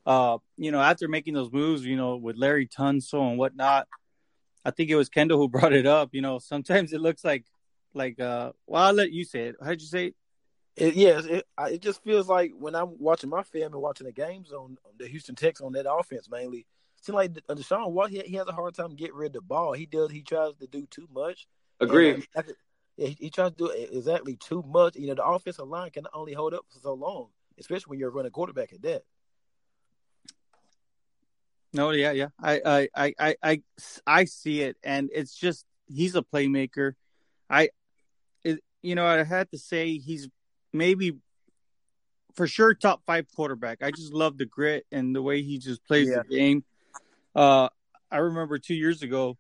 Uh, 0.04 0.38
you 0.56 0.72
know, 0.72 0.80
after 0.80 1.08
making 1.08 1.34
those 1.34 1.52
moves, 1.52 1.84
you 1.84 1.96
know, 1.96 2.16
with 2.16 2.36
Larry 2.36 2.66
Tunsil 2.66 3.30
and 3.30 3.38
whatnot, 3.38 3.86
I 4.64 4.70
think 4.70 4.90
it 4.90 4.96
was 4.96 5.08
Kendall 5.08 5.38
who 5.38 5.48
brought 5.48 5.72
it 5.72 5.86
up. 5.86 6.10
You 6.12 6.22
know, 6.22 6.38
sometimes 6.38 6.92
it 6.92 7.00
looks 7.00 7.24
like, 7.24 7.44
like, 7.94 8.20
uh, 8.20 8.52
well, 8.66 8.82
I'll 8.82 8.92
let 8.92 9.12
you 9.12 9.24
say 9.24 9.48
it. 9.48 9.56
How'd 9.62 9.80
you 9.80 9.86
say 9.86 10.06
it? 10.06 10.14
It, 10.74 10.94
yes, 10.94 11.26
it, 11.26 11.44
it 11.60 11.82
just 11.82 12.02
feels 12.02 12.28
like 12.28 12.52
when 12.58 12.74
I'm 12.74 12.98
watching 12.98 13.28
my 13.28 13.42
family, 13.42 13.78
watching 13.78 14.06
the 14.06 14.12
games 14.12 14.52
on, 14.52 14.78
on 14.86 14.92
the 14.98 15.06
Houston 15.06 15.34
Texans 15.34 15.66
on 15.66 15.72
that 15.72 15.90
offense 15.90 16.30
mainly. 16.30 16.66
It 16.96 17.04
seems 17.04 17.14
like 17.14 17.32
uh, 17.48 17.54
Deshaun 17.54 17.90
Watson 17.90 18.22
he, 18.24 18.30
he, 18.30 18.36
has 18.36 18.46
a 18.46 18.52
hard 18.52 18.74
time 18.74 18.94
getting 18.94 19.16
rid 19.16 19.28
of 19.28 19.32
the 19.34 19.40
ball. 19.42 19.72
He 19.72 19.86
does 19.86 20.10
he 20.10 20.22
tries 20.22 20.54
to 20.60 20.66
do 20.66 20.86
too 20.90 21.08
much. 21.12 21.46
Agree. 21.80 22.24
Uh, 22.34 22.42
yeah, 22.96 23.08
he, 23.08 23.16
he, 23.20 23.30
tries 23.30 23.50
to 23.50 23.56
do 23.56 23.66
exactly 23.70 24.36
too 24.36 24.62
much. 24.66 24.96
You 24.96 25.08
know, 25.08 25.14
the 25.14 25.24
offensive 25.24 25.68
line 25.68 25.90
can 25.90 26.06
only 26.14 26.32
hold 26.32 26.54
up 26.54 26.64
for 26.72 26.78
so 26.78 26.94
long, 26.94 27.28
especially 27.58 27.90
when 27.90 27.98
you're 27.98 28.10
running 28.10 28.30
quarterback 28.30 28.72
at 28.72 28.82
that. 28.82 29.02
No, 31.74 31.90
yeah, 31.90 32.12
yeah. 32.12 32.28
I, 32.40 32.88
I, 32.94 33.14
I, 33.18 33.36
I, 33.42 33.62
I 34.06 34.24
see 34.26 34.60
it, 34.60 34.76
and 34.82 35.08
it's 35.12 35.34
just 35.34 35.64
he's 35.86 36.14
a 36.14 36.22
playmaker. 36.22 36.92
I, 37.48 37.70
it, 38.44 38.60
you 38.82 38.94
know, 38.94 39.06
I 39.06 39.24
had 39.24 39.50
to 39.52 39.58
say 39.58 39.98
he's 39.98 40.28
maybe 40.72 41.16
for 42.34 42.46
sure 42.46 42.74
top 42.74 43.02
five 43.06 43.26
quarterback. 43.34 43.82
I 43.82 43.90
just 43.90 44.12
love 44.12 44.38
the 44.38 44.46
grit 44.46 44.86
and 44.92 45.14
the 45.14 45.22
way 45.22 45.42
he 45.42 45.58
just 45.58 45.84
plays 45.86 46.08
yeah. 46.08 46.22
the 46.28 46.36
game. 46.36 46.64
Uh, 47.34 47.68
I 48.10 48.18
remember 48.18 48.58
two 48.58 48.74
years 48.74 49.02
ago 49.02 49.38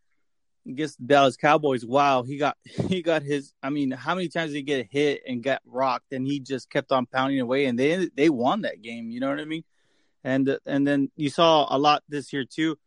against 0.66 0.98
the 0.98 1.06
Dallas 1.06 1.36
Cowboys. 1.36 1.84
Wow, 1.84 2.22
he 2.22 2.38
got 2.38 2.56
he 2.64 3.02
got 3.02 3.22
his. 3.22 3.52
I 3.62 3.70
mean, 3.70 3.90
how 3.90 4.14
many 4.14 4.28
times 4.28 4.52
did 4.52 4.58
he 4.58 4.62
get 4.62 4.88
hit 4.90 5.22
and 5.26 5.42
got 5.42 5.60
rocked, 5.66 6.12
and 6.12 6.26
he 6.26 6.40
just 6.40 6.70
kept 6.70 6.92
on 6.92 7.06
pounding 7.06 7.40
away, 7.40 7.66
and 7.66 7.78
they 7.78 8.08
they 8.14 8.30
won 8.30 8.62
that 8.62 8.82
game. 8.82 9.10
You 9.10 9.20
know 9.20 9.28
what 9.28 9.40
I 9.40 9.44
mean? 9.44 9.64
And 10.24 10.58
and 10.66 10.86
then 10.86 11.10
you 11.16 11.30
saw 11.30 11.66
a 11.68 11.78
lot 11.78 12.02
this 12.08 12.32
year 12.32 12.44
too. 12.44 12.78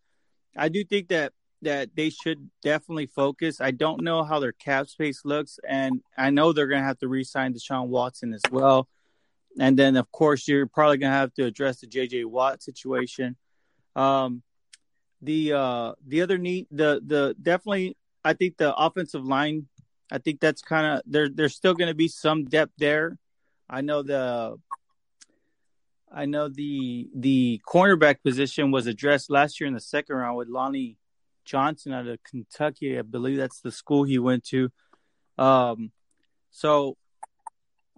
I 0.56 0.70
do 0.70 0.84
think 0.84 1.10
that 1.10 1.34
that 1.62 1.89
they 1.96 2.10
should 2.10 2.50
definitely 2.62 3.08
focus. 3.08 3.60
I 3.60 3.72
don't 3.72 4.04
know 4.04 4.24
how 4.24 4.39
their 4.39 4.51
cap 4.51 4.88
space 4.88 5.22
looks, 5.25 5.60
and 5.68 6.01
I 6.18 6.30
know 6.30 6.54
they're 6.54 6.68
going 6.68 6.82
to 6.82 6.88
have 6.88 7.00
to 7.00 7.08
re-sign 7.08 7.54
Deshaun 7.54 7.88
Watson 7.88 8.34
as 8.34 8.42
well. 8.51 8.88
And 9.60 9.77
then, 9.77 9.96
of 9.96 10.12
course, 10.12 10.48
you're 10.48 10.68
probably 10.68 10.98
going 10.98 11.12
to 11.12 11.18
have 11.18 11.34
to 11.36 11.46
address 11.46 11.80
the 11.80 11.88
J.J. 11.88 12.25
Watt 12.25 12.62
situation. 12.62 13.36
Um, 13.96 14.44
the 15.22 15.54
uh, 15.54 15.94
the 16.06 16.22
other 16.22 16.38
need 16.38 16.68
the 16.72 17.01
the 17.06 17.36
definitely, 17.42 17.98
I 18.24 18.34
think 18.34 18.58
the 18.58 18.75
offensive 18.75 19.25
line. 19.25 19.68
I 20.12 20.20
think 20.20 20.39
that's 20.39 20.62
kind 20.62 20.86
of 20.86 21.01
there. 21.06 21.30
There's 21.30 21.56
still 21.56 21.74
going 21.74 21.88
to 21.88 21.96
be 21.96 22.10
some 22.10 22.46
depth 22.46 22.74
there. 22.77 23.18
I 23.70 23.82
know 23.82 24.04
the 24.04 24.58
I 26.15 26.25
know 26.25 26.48
the 26.48 27.10
the 27.13 27.62
cornerback 27.67 28.24
position 28.24 28.72
was 28.72 28.88
addressed 28.88 29.29
last 29.29 29.60
year 29.60 29.67
in 29.67 29.74
the 29.74 29.81
second 29.81 30.15
round 30.15 30.38
with 30.38 30.48
Lonnie 30.48 30.98
Johnson 31.43 31.91
out 31.91 32.07
of 32.07 32.24
Kentucky. 32.24 32.98
I 32.98 33.01
believe 33.01 33.36
that's 33.36 33.60
the 33.60 33.72
school 33.72 34.05
he 34.05 34.17
went 34.17 34.45
to. 34.45 34.69
Um, 35.38 35.91
so 36.51 36.95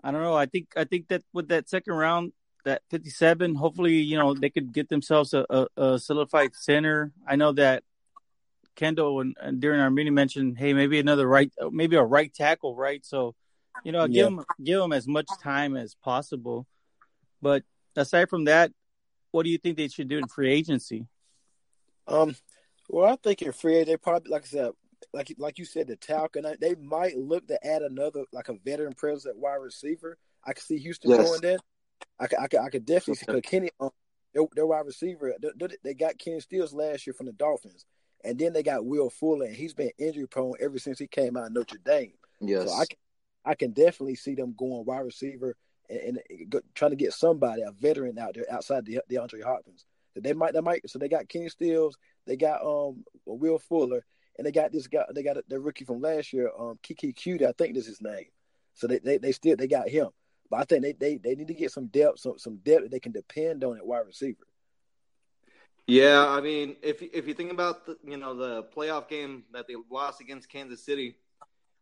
I 0.04 0.10
don't 0.10 0.24
know. 0.24 0.36
I 0.36 0.48
think 0.48 0.70
I 0.76 0.84
think 0.84 1.10
that 1.10 1.22
with 1.32 1.50
that 1.50 1.70
second 1.70 1.94
round, 1.94 2.34
that 2.66 2.82
57, 2.90 3.54
hopefully 3.54 3.98
you 3.98 4.18
know 4.18 4.34
they 4.34 4.50
could 4.50 4.74
get 4.74 4.90
themselves 4.90 5.36
a, 5.36 5.46
a, 5.52 5.68
a 5.78 6.00
solidified 6.00 6.56
center. 6.56 7.12
I 7.28 7.36
know 7.36 7.52
that 7.54 7.84
Kendall 8.76 9.22
and, 9.22 9.38
and, 9.40 9.60
during 9.60 9.80
our 9.80 9.92
meeting 9.92 10.16
mentioned, 10.16 10.58
hey, 10.58 10.74
maybe 10.74 11.00
another 11.00 11.28
right, 11.28 11.52
maybe 11.72 11.96
a 11.96 12.04
right 12.04 12.34
tackle, 12.34 12.76
right? 12.76 13.06
So 13.06 13.36
you 13.84 13.92
know, 13.92 14.08
give 14.08 14.26
them 14.26 14.44
give 14.64 14.80
them 14.80 14.92
as 14.92 15.08
much 15.08 15.28
time 15.44 15.78
as 15.78 15.96
possible. 16.04 16.66
But 17.44 17.64
aside 17.98 18.30
from 18.30 18.46
that, 18.46 18.72
what 19.32 19.44
do 19.44 19.50
you 19.50 19.58
think 19.58 19.78
they 19.78 19.88
should 19.88 20.08
do 20.08 20.18
in 20.18 20.28
free 20.28 20.52
agency? 20.52 21.08
Um, 22.08 22.36
well, 22.90 23.12
I 23.12 23.18
think 23.18 23.42
in 23.42 23.52
free 23.52 23.84
they 23.84 23.98
probably 23.98 24.32
like 24.32 24.44
I 24.44 24.48
said, 24.48 24.72
like 25.14 25.34
like 25.38 25.60
you 25.60 25.66
said, 25.66 25.88
the 25.88 25.96
talc, 25.96 26.36
and 26.36 26.48
they 26.62 26.76
might 26.76 27.18
look 27.18 27.48
to 27.48 27.66
add 27.66 27.82
another 27.82 28.24
like 28.32 28.50
a 28.50 28.56
veteran 28.64 28.94
presence 28.94 29.26
at 29.26 29.38
wide 29.38 29.56
receiver. 29.56 30.18
I 30.46 30.54
could 30.54 30.64
see 30.64 30.78
Houston 30.78 31.12
yes. 31.12 31.28
doing 31.28 31.42
that. 31.42 31.60
I 32.20 32.28
could, 32.28 32.40
I 32.40 32.48
could, 32.48 32.60
I 32.62 32.70
could 32.70 32.86
definitely 32.86 33.16
see 33.16 33.26
because 33.28 33.42
Kenny, 33.42 33.70
um, 33.80 33.90
their, 34.34 34.44
their, 34.56 34.66
wide 34.66 34.86
receiver, 34.86 35.34
they, 35.42 35.68
they 35.84 35.94
got 35.94 36.18
Kenny 36.18 36.40
Stills 36.40 36.74
last 36.74 37.06
year 37.06 37.14
from 37.14 37.26
the 37.26 37.34
Dolphins, 37.34 37.86
and 38.24 38.40
then 38.40 38.54
they 38.54 38.64
got 38.64 38.86
Will 38.86 39.10
Fuller, 39.10 39.46
and 39.46 39.56
he's 39.56 39.74
been 39.74 39.92
injury 39.98 40.28
prone 40.28 40.54
ever 40.60 40.80
since 40.80 41.00
he 41.00 41.08
came 41.08 41.36
out 41.36 41.48
of 41.48 41.54
Notre 41.54 41.80
Dame. 41.84 42.14
Yes, 42.40 42.70
so 42.70 42.74
I 42.74 42.86
can, 42.86 42.98
I 43.46 43.56
can 43.56 43.72
definitely 43.72 44.16
see 44.16 44.36
them 44.36 44.56
going 44.58 44.86
wide 44.86 45.00
receiver 45.00 45.56
and, 45.90 46.20
and 46.30 46.62
trying 46.76 46.92
to 46.92 46.98
get 46.98 47.14
somebody, 47.14 47.62
a 47.62 47.72
veteran 47.72 48.18
out 48.20 48.34
there 48.34 48.46
outside 48.52 48.86
the 48.86 49.00
DeAndre 49.10 49.44
Hopkins. 49.44 49.86
They 50.16 50.34
might, 50.34 50.54
they 50.54 50.62
might. 50.62 50.90
So 50.90 50.98
they 51.00 51.10
got 51.10 51.30
Kenny 51.30 51.50
Stills, 51.50 51.98
they 52.26 52.36
got 52.36 52.62
um 52.62 53.04
Will 53.26 53.60
Fuller, 53.60 54.04
and 54.38 54.46
they 54.46 54.52
got 54.52 54.72
this 54.72 54.88
guy. 54.88 55.04
They 55.14 55.24
got 55.24 55.38
the 55.48 55.60
rookie 55.60 55.86
from 55.86 56.02
last 56.02 56.34
year, 56.34 56.52
um 56.58 56.80
Keke 56.84 57.16
Coutee. 57.16 57.48
I 57.48 57.52
think 57.52 57.76
this 57.76 57.84
is 57.84 58.00
his 58.00 58.02
name. 58.02 58.26
So 58.74 58.88
they, 58.88 59.00
they, 59.00 59.18
they 59.18 59.32
still 59.32 59.56
they 59.56 59.68
got 59.68 59.90
him, 59.90 60.10
but 60.50 60.58
I 60.58 60.64
think 60.64 60.84
they, 60.84 60.94
they, 60.94 61.18
they 61.18 61.36
need 61.36 61.48
to 61.48 61.54
get 61.54 61.72
some 61.72 61.88
depth, 61.88 62.20
some 62.20 62.38
some 62.38 62.58
depth 62.58 62.84
that 62.84 62.92
they 62.92 63.00
can 63.00 63.12
depend 63.12 63.64
on 63.64 63.78
at 63.78 63.86
wide 63.86 64.06
receiver. 64.06 64.46
Yeah, 65.88 66.28
I 66.28 66.42
mean, 66.42 66.76
if 66.82 67.02
if 67.02 67.28
you 67.28 67.34
think 67.34 67.52
about 67.52 67.86
the 67.86 67.98
you 68.04 68.18
know 68.18 68.36
the 68.36 68.64
playoff 68.64 69.08
game 69.08 69.46
that 69.54 69.68
they 69.68 69.76
lost 69.90 70.20
against 70.20 70.50
Kansas 70.50 70.84
City, 70.84 71.16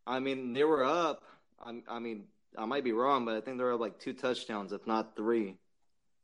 I 0.06 0.20
mean 0.20 0.54
they 0.54 0.64
were 0.64 0.84
up. 0.84 1.24
I, 1.60 1.82
I 1.90 2.00
mean 2.00 2.26
I 2.58 2.66
might 2.66 2.84
be 2.84 2.92
wrong, 2.92 3.26
but 3.26 3.36
I 3.36 3.42
think 3.42 3.58
there 3.58 3.70
are 3.70 3.76
like 3.76 4.00
two 4.00 4.14
touchdowns, 4.14 4.72
if 4.72 4.86
not 4.88 5.16
three. 5.16 5.56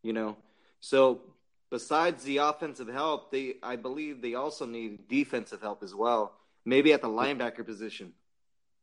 You 0.04 0.14
know, 0.14 0.38
so 0.80 1.22
besides 1.70 2.24
the 2.24 2.38
offensive 2.38 2.88
help, 2.88 3.32
they 3.32 3.56
I 3.64 3.76
believe 3.76 4.22
they 4.22 4.36
also 4.36 4.66
need 4.66 5.08
defensive 5.08 5.62
help 5.62 5.84
as 5.84 5.96
well. 5.96 6.34
Maybe 6.66 6.94
at 6.94 7.02
the 7.02 7.08
linebacker 7.08 7.66
position. 7.66 8.14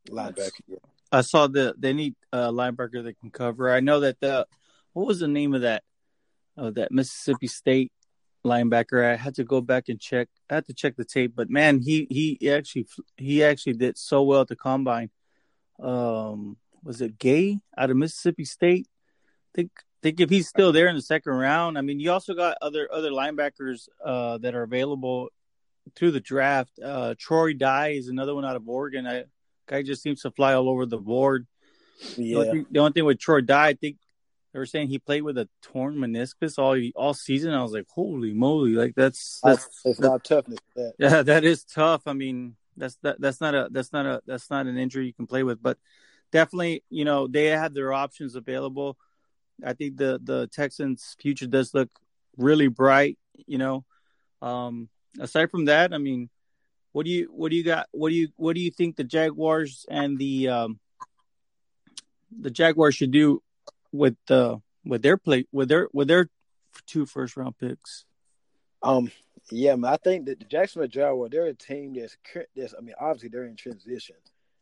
Linebacker. 0.08 0.50
Yeah. 0.66 0.78
I 1.10 1.22
saw 1.22 1.46
the 1.46 1.74
they 1.78 1.92
need 1.92 2.14
a 2.32 2.52
linebacker 2.52 3.04
that 3.04 3.18
can 3.20 3.30
cover. 3.30 3.72
I 3.72 3.80
know 3.80 4.00
that 4.00 4.20
the 4.20 4.46
what 4.92 5.06
was 5.06 5.20
the 5.20 5.28
name 5.28 5.54
of 5.54 5.62
that 5.62 5.82
of 6.56 6.74
that 6.74 6.92
Mississippi 6.92 7.46
State 7.46 7.92
linebacker? 8.44 9.04
I 9.04 9.16
had 9.16 9.34
to 9.36 9.44
go 9.44 9.60
back 9.60 9.88
and 9.88 10.00
check. 10.00 10.28
I 10.50 10.56
had 10.56 10.66
to 10.66 10.74
check 10.74 10.96
the 10.96 11.04
tape, 11.04 11.32
but 11.34 11.50
man, 11.50 11.80
he 11.80 12.06
he 12.10 12.50
actually 12.50 12.86
he 13.16 13.42
actually 13.44 13.74
did 13.74 13.96
so 13.96 14.22
well 14.22 14.42
at 14.42 14.48
the 14.48 14.56
combine. 14.56 15.10
Um, 15.80 16.56
was 16.82 17.00
it 17.00 17.18
Gay 17.18 17.60
out 17.76 17.90
of 17.90 17.96
Mississippi 17.96 18.44
State? 18.44 18.86
I 18.88 19.62
think 19.62 19.70
think 20.02 20.20
if 20.20 20.30
he's 20.30 20.48
still 20.48 20.72
there 20.72 20.88
in 20.88 20.96
the 20.96 21.02
second 21.02 21.32
round, 21.32 21.76
I 21.76 21.80
mean, 21.80 22.00
you 22.00 22.12
also 22.12 22.34
got 22.34 22.56
other 22.62 22.88
other 22.92 23.10
linebackers 23.10 23.88
uh, 24.04 24.38
that 24.38 24.54
are 24.54 24.62
available 24.62 25.28
through 25.96 26.12
the 26.12 26.20
draft. 26.20 26.78
Uh, 26.82 27.14
Troy 27.18 27.54
Dye 27.54 27.90
is 27.90 28.08
another 28.08 28.34
one 28.34 28.44
out 28.44 28.56
of 28.56 28.68
Oregon. 28.68 29.06
I, 29.06 29.24
guy 29.66 29.82
just 29.82 30.02
seems 30.02 30.22
to 30.22 30.30
fly 30.30 30.54
all 30.54 30.68
over 30.68 30.86
the 30.86 30.98
board. 30.98 31.46
Yeah. 32.16 32.16
The 32.16 32.34
only, 32.34 32.50
thing, 32.50 32.66
the 32.70 32.80
only 32.80 32.92
thing 32.92 33.04
with 33.04 33.18
Troy 33.18 33.40
Dye, 33.40 33.68
I 33.68 33.74
think 33.74 33.96
they 34.52 34.58
were 34.58 34.66
saying 34.66 34.88
he 34.88 34.98
played 34.98 35.22
with 35.22 35.36
a 35.36 35.48
torn 35.62 35.96
meniscus 35.96 36.58
all 36.58 36.78
all 36.96 37.14
season. 37.14 37.52
I 37.52 37.62
was 37.62 37.72
like, 37.72 37.86
holy 37.88 38.32
moly! 38.32 38.72
Like 38.72 38.94
that's 38.94 39.40
that's, 39.42 39.82
that's, 39.84 40.00
not 40.00 40.24
toughness. 40.24 40.58
That. 40.76 40.94
Yeah, 40.98 41.22
that 41.22 41.44
is 41.44 41.64
tough. 41.64 42.02
I 42.06 42.12
mean, 42.12 42.56
that's 42.76 42.96
that 43.02 43.20
that's 43.20 43.40
not 43.40 43.54
a 43.54 43.68
that's 43.70 43.92
not 43.92 44.06
a 44.06 44.22
that's 44.26 44.48
not 44.48 44.66
an 44.66 44.78
injury 44.78 45.06
you 45.06 45.12
can 45.12 45.26
play 45.26 45.42
with. 45.42 45.62
But 45.62 45.76
definitely, 46.32 46.84
you 46.90 47.04
know, 47.04 47.26
they 47.26 47.46
have 47.46 47.74
their 47.74 47.92
options 47.92 48.34
available. 48.34 48.96
I 49.64 49.72
think 49.72 49.96
the 49.96 50.20
the 50.22 50.48
Texans' 50.48 51.16
future 51.20 51.46
does 51.46 51.74
look 51.74 51.90
really 52.36 52.68
bright. 52.68 53.18
You 53.46 53.58
know, 53.58 53.84
um, 54.42 54.88
aside 55.18 55.50
from 55.50 55.66
that, 55.66 55.92
I 55.92 55.98
mean, 55.98 56.30
what 56.92 57.04
do 57.04 57.10
you 57.10 57.28
what 57.30 57.50
do 57.50 57.56
you 57.56 57.64
got? 57.64 57.86
What 57.92 58.10
do 58.10 58.14
you 58.14 58.28
what 58.36 58.54
do 58.54 58.60
you 58.60 58.70
think 58.70 58.96
the 58.96 59.04
Jaguars 59.04 59.84
and 59.88 60.18
the 60.18 60.48
um, 60.48 60.80
the 62.40 62.50
Jaguars 62.50 62.94
should 62.94 63.10
do 63.10 63.42
with 63.92 64.16
the 64.26 64.60
with 64.84 65.02
their 65.02 65.16
play 65.16 65.46
with 65.52 65.68
their 65.68 65.88
with 65.92 66.08
their 66.08 66.28
two 66.86 67.06
first 67.06 67.36
round 67.36 67.58
picks? 67.58 68.04
Um, 68.82 69.10
yeah, 69.50 69.74
man, 69.76 69.92
I 69.92 69.96
think 69.96 70.26
that 70.26 70.38
the 70.38 70.44
Jacksonville 70.44 70.88
Jaguars 70.88 71.30
they're 71.30 71.46
a 71.46 71.54
team 71.54 71.94
that's 71.94 72.16
that's 72.56 72.74
I 72.76 72.80
mean 72.80 72.94
obviously 73.00 73.28
they're 73.28 73.44
in 73.44 73.56
transition. 73.56 74.16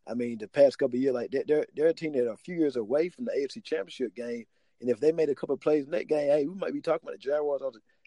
I 0.06 0.14
mean 0.14 0.38
the 0.38 0.48
past 0.48 0.78
couple 0.78 0.98
years 0.98 1.14
like 1.14 1.30
they're 1.30 1.66
they're 1.74 1.88
a 1.88 1.94
team 1.94 2.12
that 2.12 2.26
are 2.26 2.32
a 2.32 2.36
few 2.36 2.56
years 2.56 2.76
away 2.76 3.08
from 3.08 3.24
the 3.24 3.32
AFC 3.32 3.62
Championship 3.64 4.14
game, 4.14 4.44
and 4.80 4.90
if 4.90 5.00
they 5.00 5.12
made 5.12 5.28
a 5.28 5.34
couple 5.34 5.56
plays 5.56 5.84
in 5.84 5.90
that 5.92 6.08
game, 6.08 6.28
hey, 6.28 6.46
we 6.46 6.54
might 6.54 6.72
be 6.72 6.80
talking 6.80 7.08
about 7.08 7.12
the 7.12 7.18
Jaguars 7.18 7.62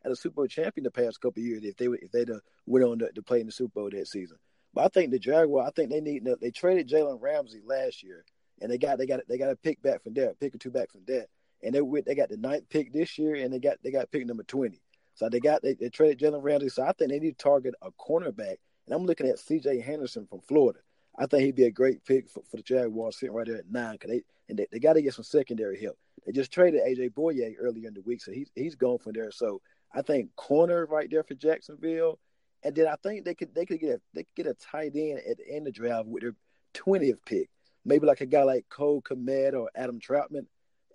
as 0.06 0.12
a 0.12 0.16
Super 0.16 0.36
Bowl 0.36 0.48
champion 0.48 0.84
the 0.84 0.92
past 0.92 1.20
couple 1.20 1.44
years 1.44 1.64
if 1.64 1.76
they 1.78 1.86
if 1.86 2.12
they'd 2.12 2.30
went 2.66 2.86
on 2.86 3.00
to, 3.00 3.12
to 3.12 3.22
play 3.22 3.42
in 3.42 3.46
the 3.46 3.52
Super 3.52 3.82
Bowl 3.82 3.90
that 3.92 4.08
season. 4.08 4.38
But 4.74 4.86
I 4.86 4.88
think 4.90 5.12
the 5.12 5.20
Jaguars, 5.20 5.68
I 5.68 5.72
think 5.72 5.90
they 5.90 6.02
need 6.02 6.28
they 6.42 6.52
traded 6.52 6.88
Jalen 6.88 7.22
Ramsey 7.22 7.62
last 7.66 8.04
year, 8.04 8.24
and 8.62 8.72
they 8.72 8.78
got 8.78 8.98
they 8.98 9.06
got 9.06 9.22
they 9.28 9.38
got 9.38 9.52
a 9.52 9.56
pick 9.56 9.82
back 9.82 10.04
from 10.04 10.14
there, 10.14 10.34
pick 10.40 10.56
or 10.56 10.58
two 10.58 10.72
back 10.72 10.92
from 10.92 11.02
that, 11.08 11.28
and 11.64 11.74
they 11.74 11.82
went 11.82 12.06
they 12.06 12.16
got 12.16 12.30
the 12.30 12.38
ninth 12.38 12.70
pick 12.70 12.94
this 12.94 13.18
year, 13.18 13.36
and 13.36 13.54
they 13.54 13.60
got 13.60 13.78
they 13.84 13.92
got 13.92 14.12
pick 14.12 14.26
number 14.26 14.44
twenty. 14.44 14.82
So 15.16 15.28
they 15.28 15.40
got 15.40 15.62
they, 15.62 15.74
they 15.74 15.90
traded 15.90 16.20
Jalen 16.20 16.44
Ramsey. 16.44 16.70
So 16.70 16.84
I 16.84 16.94
think 16.94 17.12
they 17.12 17.20
need 17.20 17.38
to 17.38 17.44
target 17.44 17.76
a 17.82 17.92
cornerback, 17.92 18.58
and 18.86 18.96
I'm 18.96 19.06
looking 19.06 19.28
at 19.28 19.40
C.J. 19.40 19.82
Henderson 19.82 20.28
from 20.28 20.42
Florida. 20.42 20.80
I 21.20 21.26
think 21.26 21.44
he'd 21.44 21.56
be 21.56 21.66
a 21.66 21.72
great 21.72 22.04
pick 22.06 22.30
for, 22.30 22.42
for 22.50 22.58
the 22.58 22.64
Jaguars 22.64 23.20
sitting 23.20 23.36
right 23.36 23.46
there 23.46 23.58
at 23.58 23.70
nine 23.70 23.94
because 23.94 24.10
they 24.10 24.22
and 24.48 24.58
they, 24.58 24.68
they 24.72 24.80
got 24.80 24.94
to 24.94 25.02
get 25.02 25.14
some 25.14 25.24
secondary 25.24 25.80
help. 25.80 25.98
They 26.26 26.32
just 26.32 26.52
traded 26.52 26.82
AJ 26.82 27.14
Bouye 27.14 27.56
earlier 27.60 27.88
in 27.88 27.94
the 27.94 28.02
week, 28.02 28.22
so 28.22 28.32
he's 28.32 28.50
he's 28.56 28.76
gone 28.76 28.98
from 29.00 29.14
there. 29.14 29.32
So 29.32 29.62
I 29.94 30.02
think 30.02 30.36
corner 30.36 30.86
right 30.86 31.10
there 31.12 31.24
for 31.24 31.34
Jacksonville, 31.34 32.20
and 32.64 32.74
then 32.74 32.88
I 32.88 32.96
think 33.04 33.26
they 33.26 33.36
could 33.36 33.54
they 33.54 33.66
could 33.66 33.80
get 33.80 33.90
a 33.90 34.02
they 34.14 34.24
could 34.24 34.46
get 34.46 34.48
a 34.48 34.54
tight 34.54 34.94
end 34.96 35.20
at 35.30 35.38
the 35.38 35.50
end 35.50 35.68
of 35.68 35.74
the 35.74 35.80
draft 35.80 36.08
with 36.08 36.24
their 36.24 36.36
twentieth 36.74 37.24
pick, 37.26 37.50
maybe 37.86 38.08
like 38.08 38.22
a 38.22 38.26
guy 38.26 38.44
like 38.44 38.66
Cole 38.70 39.02
Kmet 39.02 39.54
or 39.54 39.70
Adam 39.76 40.00
Trautman. 40.00 40.46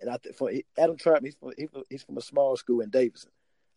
And 0.01 0.09
I 0.09 0.17
think 0.17 0.35
for 0.35 0.51
Adam 0.77 0.97
Trautman, 0.97 1.25
he's 1.25 1.35
from, 1.35 1.83
he's 1.89 2.03
from 2.03 2.17
a 2.17 2.21
small 2.21 2.57
school 2.57 2.81
in 2.81 2.89
Davidson. 2.89 3.31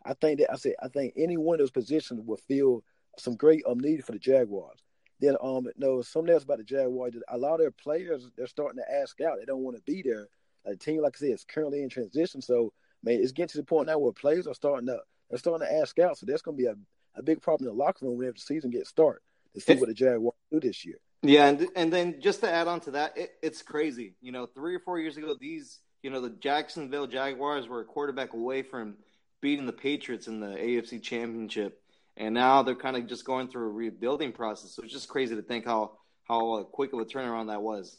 I 0.04 0.14
think 0.14 0.40
that 0.40 0.52
I 0.52 0.56
said 0.56 0.74
I 0.82 0.88
think 0.88 1.14
any 1.16 1.36
one 1.36 1.54
of 1.54 1.58
those 1.60 1.70
positions 1.70 2.22
will 2.24 2.40
fill 2.48 2.82
some 3.18 3.36
great 3.36 3.62
um 3.68 3.78
need 3.78 4.04
for 4.04 4.12
the 4.12 4.18
Jaguars. 4.18 4.80
Then 5.20 5.36
um 5.42 5.66
no 5.76 6.02
something 6.02 6.32
else 6.32 6.44
about 6.44 6.58
the 6.58 6.64
Jaguars. 6.64 7.14
A 7.28 7.38
lot 7.38 7.54
of 7.54 7.60
their 7.60 7.70
players 7.70 8.30
they're 8.36 8.46
starting 8.46 8.80
to 8.82 9.00
ask 9.00 9.20
out. 9.20 9.38
They 9.38 9.44
don't 9.44 9.62
want 9.62 9.76
to 9.76 9.82
be 9.82 10.02
there. 10.02 10.28
A 10.64 10.76
team 10.76 11.02
like 11.02 11.16
I 11.16 11.18
said 11.18 11.30
is 11.30 11.44
currently 11.44 11.82
in 11.82 11.88
transition, 11.88 12.42
so 12.42 12.72
man, 13.02 13.20
it's 13.20 13.32
getting 13.32 13.48
to 13.48 13.58
the 13.58 13.64
point 13.64 13.86
now 13.86 13.98
where 13.98 14.12
players 14.12 14.46
are 14.46 14.54
starting 14.54 14.86
to 14.86 14.98
they're 15.30 15.38
starting 15.38 15.66
to 15.66 15.74
ask 15.74 15.98
out. 15.98 16.18
So 16.18 16.26
there's 16.26 16.42
going 16.42 16.56
to 16.56 16.62
be 16.62 16.68
a, 16.68 16.74
a 17.16 17.22
big 17.22 17.40
problem 17.42 17.68
in 17.68 17.76
the 17.76 17.82
locker 17.82 18.06
room 18.06 18.16
whenever 18.16 18.34
the 18.34 18.40
season 18.40 18.70
gets 18.70 18.88
started 18.88 19.20
to 19.54 19.60
see 19.60 19.74
what 19.74 19.88
the 19.88 19.94
Jaguars 19.94 20.34
do 20.50 20.60
this 20.60 20.84
year. 20.84 20.98
Yeah, 21.22 21.48
and 21.48 21.68
and 21.74 21.92
then 21.92 22.20
just 22.20 22.40
to 22.40 22.50
add 22.50 22.68
on 22.68 22.80
to 22.80 22.92
that, 22.92 23.18
it, 23.18 23.30
it's 23.42 23.62
crazy. 23.62 24.14
You 24.20 24.32
know, 24.32 24.46
three 24.46 24.74
or 24.74 24.80
four 24.80 25.00
years 25.00 25.16
ago, 25.16 25.34
these 25.38 25.80
you 26.02 26.10
know 26.10 26.20
the 26.20 26.30
Jacksonville 26.30 27.08
Jaguars 27.08 27.66
were 27.66 27.80
a 27.80 27.84
quarterback 27.84 28.34
away 28.34 28.62
from 28.62 28.96
beating 29.40 29.66
the 29.66 29.72
Patriots 29.72 30.28
in 30.28 30.40
the 30.40 30.48
AFC 30.48 31.02
Championship, 31.02 31.82
and 32.18 32.34
now 32.34 32.62
they're 32.62 32.74
kind 32.74 32.96
of 32.96 33.06
just 33.06 33.24
going 33.24 33.48
through 33.48 33.66
a 33.66 33.70
rebuilding 33.70 34.32
process. 34.32 34.72
So 34.74 34.82
it's 34.82 34.92
just 34.92 35.08
crazy 35.08 35.36
to 35.36 35.42
think 35.42 35.64
how 35.64 35.92
how 36.24 36.54
uh, 36.54 36.62
quick 36.64 36.92
of 36.92 36.98
a 36.98 37.04
turnaround 37.04 37.46
that 37.46 37.62
was 37.62 37.98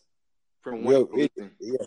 from 0.62 0.84
one. 0.84 0.94
Real, 0.94 1.10
it, 1.14 1.32
yeah, 1.60 1.86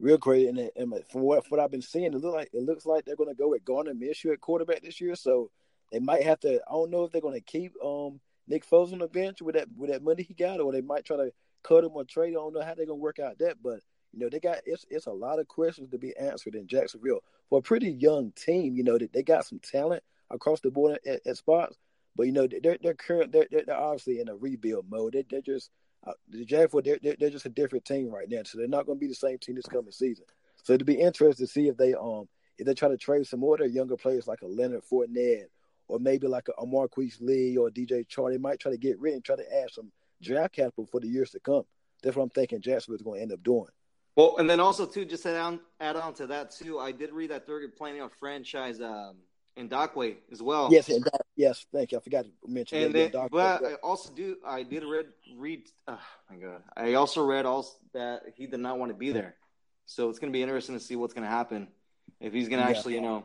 real 0.00 0.18
crazy. 0.18 0.48
And, 0.48 0.70
and 0.74 0.94
from 1.10 1.20
what 1.20 1.44
what 1.50 1.60
I've 1.60 1.70
been 1.70 1.82
seeing, 1.82 2.06
it 2.06 2.14
look 2.14 2.34
like 2.34 2.48
it 2.52 2.62
looks 2.62 2.86
like 2.86 3.04
they're 3.04 3.16
going 3.16 3.28
to 3.28 3.36
go 3.36 3.50
with 3.50 3.64
Gardner 3.64 3.92
Minshew 3.92 4.32
at 4.32 4.40
quarterback 4.40 4.82
this 4.82 5.00
year. 5.00 5.14
So 5.14 5.50
they 5.92 5.98
might 5.98 6.24
have 6.24 6.40
to. 6.40 6.54
I 6.54 6.72
don't 6.72 6.90
know 6.90 7.04
if 7.04 7.12
they're 7.12 7.20
going 7.20 7.34
to 7.34 7.40
keep 7.40 7.72
um 7.84 8.18
Nick 8.48 8.68
Foles 8.68 8.92
on 8.92 8.98
the 8.98 9.06
bench 9.06 9.42
with 9.42 9.54
that 9.54 9.68
with 9.76 9.90
that 9.90 10.02
money 10.02 10.22
he 10.22 10.32
got, 10.32 10.60
or 10.60 10.72
they 10.72 10.80
might 10.80 11.04
try 11.04 11.18
to 11.18 11.32
cut 11.62 11.84
him 11.84 11.92
or 11.92 12.04
trade. 12.04 12.30
I 12.30 12.34
don't 12.34 12.54
know 12.54 12.62
how 12.62 12.74
they're 12.74 12.86
going 12.86 12.98
to 12.98 13.02
work 13.02 13.18
out 13.18 13.38
that, 13.38 13.62
but 13.62 13.80
you 14.14 14.20
know 14.20 14.30
they 14.30 14.40
got 14.40 14.60
it's 14.64 14.86
it's 14.88 15.06
a 15.06 15.12
lot 15.12 15.38
of 15.38 15.48
questions 15.48 15.90
to 15.90 15.98
be 15.98 16.16
answered 16.16 16.54
in 16.54 16.66
Jacksonville 16.66 17.20
for 17.50 17.58
a 17.58 17.62
pretty 17.62 17.90
young 17.90 18.32
team. 18.32 18.74
You 18.74 18.84
know 18.84 18.96
that 18.96 19.12
they 19.12 19.22
got 19.22 19.44
some 19.44 19.58
talent 19.58 20.02
across 20.30 20.60
the 20.60 20.70
board 20.70 20.98
at, 21.06 21.26
at 21.26 21.36
spots, 21.36 21.76
but 22.16 22.26
you 22.26 22.32
know 22.32 22.46
they're 22.46 22.78
they're 22.82 22.94
current 22.94 23.32
they're, 23.32 23.46
they're 23.50 23.76
obviously 23.76 24.20
in 24.20 24.28
a 24.28 24.34
rebuild 24.34 24.86
mode. 24.88 25.14
They, 25.14 25.24
they're 25.28 25.40
just 25.40 25.70
uh, 26.06 26.12
the 26.28 26.44
Jaguars, 26.44 26.84
they're, 26.84 26.98
they're, 27.02 27.16
they're 27.18 27.30
just 27.30 27.46
a 27.46 27.50
different 27.50 27.84
team 27.84 28.10
right 28.10 28.28
now, 28.28 28.42
so 28.44 28.58
they're 28.58 28.68
not 28.68 28.86
going 28.86 28.98
to 28.98 29.00
be 29.00 29.08
the 29.08 29.14
same 29.14 29.38
team 29.38 29.54
this 29.54 29.64
coming 29.66 29.90
season. 29.90 30.26
So 30.62 30.74
it'll 30.74 30.84
be 30.84 31.00
interesting 31.00 31.46
to 31.46 31.52
see 31.52 31.68
if 31.68 31.76
they 31.76 31.94
um 31.94 32.28
if 32.58 32.66
they 32.66 32.74
try 32.74 32.88
to 32.88 32.96
trade 32.96 33.26
some 33.26 33.40
more 33.40 33.54
of 33.54 33.60
their 33.60 33.68
younger 33.68 33.96
players 33.96 34.26
like 34.26 34.42
a 34.42 34.46
Leonard 34.46 34.82
Fournette 34.90 35.46
or 35.88 35.98
maybe 35.98 36.26
like 36.26 36.48
a, 36.48 36.62
a 36.62 36.66
Marquise 36.66 37.18
Lee 37.20 37.56
or 37.56 37.70
DJ 37.70 38.06
Chark. 38.08 38.30
They 38.30 38.38
might 38.38 38.60
try 38.60 38.72
to 38.72 38.78
get 38.78 38.98
rid 39.00 39.14
and 39.14 39.24
try 39.24 39.36
to 39.36 39.54
add 39.54 39.70
some 39.70 39.90
draft 40.22 40.54
capital 40.54 40.86
for 40.86 41.00
the 41.00 41.08
years 41.08 41.30
to 41.30 41.40
come. 41.40 41.64
That's 42.02 42.16
what 42.16 42.22
I'm 42.22 42.30
thinking 42.30 42.60
Jacksonville 42.60 42.96
is 42.96 43.02
going 43.02 43.18
to 43.18 43.22
end 43.22 43.32
up 43.32 43.42
doing. 43.42 43.66
Well, 44.16 44.36
and 44.38 44.48
then 44.48 44.60
also 44.60 44.86
too, 44.86 45.04
just 45.04 45.26
add 45.26 45.36
on 45.36 45.60
add 45.80 45.96
on 45.96 46.14
to 46.14 46.26
that 46.28 46.52
too. 46.52 46.78
I 46.78 46.92
did 46.92 47.12
read 47.12 47.30
that 47.30 47.46
they're 47.46 47.68
planning 47.68 48.00
on 48.00 48.10
franchise 48.10 48.80
um, 48.80 49.16
Ngakoue 49.58 50.16
as 50.32 50.42
well. 50.42 50.68
Yes, 50.72 50.90
yes. 51.36 51.66
Thank 51.72 51.92
you. 51.92 51.98
I 51.98 52.00
forgot 52.00 52.24
to 52.24 52.30
mention. 52.46 52.82
And 52.82 52.94
that, 52.94 53.12
then, 53.12 53.28
but 53.30 53.64
I 53.64 53.74
also 53.74 54.12
do. 54.12 54.36
I 54.44 54.62
did 54.62 54.84
read 54.84 55.06
read. 55.36 55.68
Oh 55.86 55.98
my 56.30 56.36
god! 56.36 56.62
I 56.76 56.94
also 56.94 57.24
read 57.24 57.46
also 57.46 57.72
that 57.92 58.22
he 58.34 58.46
did 58.46 58.60
not 58.60 58.78
want 58.78 58.90
to 58.90 58.98
be 58.98 59.12
there. 59.12 59.36
So 59.86 60.08
it's 60.08 60.18
going 60.18 60.32
to 60.32 60.36
be 60.36 60.42
interesting 60.42 60.76
to 60.76 60.84
see 60.84 60.96
what's 60.96 61.14
going 61.14 61.24
to 61.24 61.30
happen 61.30 61.68
if 62.20 62.32
he's 62.32 62.48
going 62.48 62.62
to 62.62 62.70
yeah. 62.70 62.76
actually, 62.76 62.94
you 62.94 63.02
know, 63.02 63.24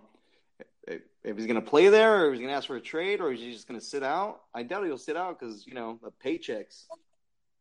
if, 0.87 1.01
if 1.23 1.37
he's 1.37 1.45
going 1.45 1.61
to 1.61 1.67
play 1.67 1.87
there, 1.89 2.25
or 2.25 2.27
if 2.27 2.33
he's 2.33 2.41
going 2.41 2.49
to 2.49 2.55
ask 2.55 2.67
for 2.67 2.75
a 2.75 2.81
trade, 2.81 3.21
or 3.21 3.31
is 3.31 3.39
he 3.39 3.51
just 3.51 3.67
going 3.67 3.79
to 3.79 3.85
sit 3.85 4.03
out? 4.03 4.41
I 4.53 4.63
doubt 4.63 4.85
he'll 4.85 4.97
sit 4.97 5.17
out 5.17 5.39
because 5.39 5.65
you 5.65 5.73
know 5.73 5.99
the 6.03 6.11
paychecks. 6.23 6.83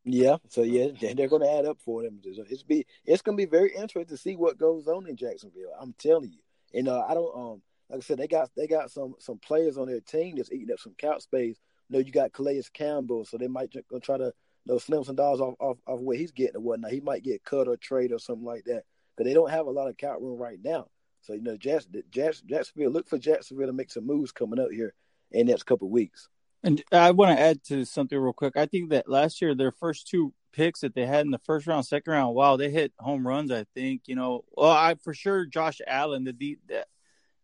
Yeah, 0.05 0.37
so 0.49 0.61
yeah, 0.61 0.87
they're 1.13 1.27
going 1.27 1.41
to 1.41 1.51
add 1.51 1.65
up 1.65 1.79
for 1.83 2.03
them. 2.03 2.19
It's 2.23 2.63
be 2.63 2.85
it's 3.05 3.21
going 3.21 3.37
to 3.37 3.41
be 3.41 3.49
very 3.49 3.69
interesting 3.69 4.05
to 4.07 4.17
see 4.17 4.35
what 4.35 4.57
goes 4.57 4.87
on 4.87 5.07
in 5.07 5.15
Jacksonville. 5.15 5.73
I'm 5.79 5.93
telling 5.97 6.31
you, 6.31 6.39
and 6.73 6.87
uh, 6.87 7.05
I 7.07 7.13
don't 7.13 7.35
um 7.35 7.61
like 7.89 7.99
I 7.99 8.01
said, 8.01 8.17
they 8.17 8.27
got 8.27 8.49
they 8.55 8.67
got 8.67 8.91
some 8.91 9.15
some 9.19 9.39
players 9.39 9.77
on 9.77 9.87
their 9.87 10.01
team 10.01 10.35
that's 10.37 10.51
eating 10.51 10.71
up 10.71 10.79
some 10.79 10.95
cap 10.97 11.21
space. 11.21 11.57
You 11.89 11.97
know, 11.97 12.05
you 12.05 12.11
got 12.11 12.33
Calais 12.33 12.61
Campbell, 12.73 13.25
so 13.25 13.37
they 13.37 13.47
might 13.47 13.73
try 14.03 14.17
to 14.17 14.25
you 14.65 14.73
know, 14.73 14.77
slim 14.77 15.03
some 15.03 15.15
dollars 15.15 15.41
off, 15.41 15.55
off 15.59 15.77
off 15.87 15.99
what 15.99 16.17
he's 16.17 16.31
getting 16.31 16.57
or 16.57 16.61
whatnot. 16.61 16.91
He 16.91 17.01
might 17.01 17.23
get 17.23 17.43
cut 17.43 17.67
or 17.67 17.77
trade 17.77 18.11
or 18.11 18.19
something 18.19 18.45
like 18.45 18.65
that. 18.65 18.83
But 19.17 19.25
they 19.25 19.33
don't 19.33 19.49
have 19.49 19.65
a 19.65 19.71
lot 19.71 19.89
of 19.89 19.97
cap 19.97 20.17
room 20.19 20.37
right 20.37 20.59
now. 20.63 20.87
So 21.21 21.33
you 21.33 21.41
know, 21.41 21.57
Jackson, 21.57 22.03
Jackson, 22.11 22.47
Jacksonville 22.47 22.91
look 22.91 23.09
for 23.09 23.17
Jacksonville 23.17 23.67
to 23.67 23.73
make 23.73 23.91
some 23.91 24.05
moves 24.05 24.31
coming 24.31 24.59
up 24.59 24.71
here 24.71 24.93
in 25.31 25.47
the 25.47 25.51
next 25.51 25.63
couple 25.63 25.89
weeks. 25.89 26.29
And 26.63 26.83
I 26.91 27.11
want 27.11 27.35
to 27.35 27.41
add 27.41 27.63
to 27.65 27.85
something 27.85 28.17
real 28.17 28.33
quick. 28.33 28.57
I 28.57 28.65
think 28.65 28.89
that 28.89 29.09
last 29.09 29.41
year 29.41 29.55
their 29.55 29.71
first 29.71 30.07
two 30.07 30.33
picks 30.51 30.81
that 30.81 30.93
they 30.93 31.05
had 31.05 31.25
in 31.25 31.31
the 31.31 31.39
first 31.39 31.67
round, 31.67 31.85
second 31.85 32.11
round, 32.11 32.35
wow, 32.35 32.57
they 32.57 32.69
hit 32.69 32.91
home 32.99 33.25
runs. 33.25 33.51
I 33.51 33.65
think 33.73 34.03
you 34.05 34.15
know, 34.15 34.43
well, 34.51 34.71
I 34.71 34.95
for 34.95 35.13
sure 35.13 35.45
Josh 35.45 35.81
Allen, 35.87 36.23
the, 36.25 36.57
the 36.67 36.85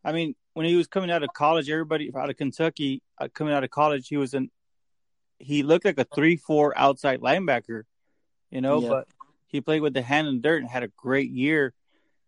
I 0.06 0.12
mean, 0.12 0.36
when 0.54 0.68
he 0.68 0.76
was 0.76 0.88
coming 0.88 1.10
out 1.10 1.24
of 1.24 1.30
college, 1.34 1.70
everybody 1.70 2.12
out 2.16 2.30
of 2.30 2.38
Kentucky 2.38 3.02
uh, 3.20 3.28
coming 3.34 3.54
out 3.54 3.64
of 3.64 3.72
college, 3.72 4.08
he 4.08 4.18
was 4.18 4.36
an 4.36 4.52
he 5.40 5.64
looked 5.64 5.84
like 5.84 5.98
a 5.98 6.06
three 6.16 6.38
four 6.38 6.78
outside 6.78 7.20
linebacker, 7.20 7.84
you 8.52 8.62
know, 8.62 8.82
yeah. 8.82 8.90
but 8.90 9.08
he 9.48 9.60
played 9.62 9.82
with 9.82 9.94
the 9.94 10.04
hand 10.04 10.28
in 10.28 10.42
dirt 10.42 10.62
and 10.62 10.70
had 10.70 10.84
a 10.84 10.92
great 10.96 11.32
year. 11.32 11.74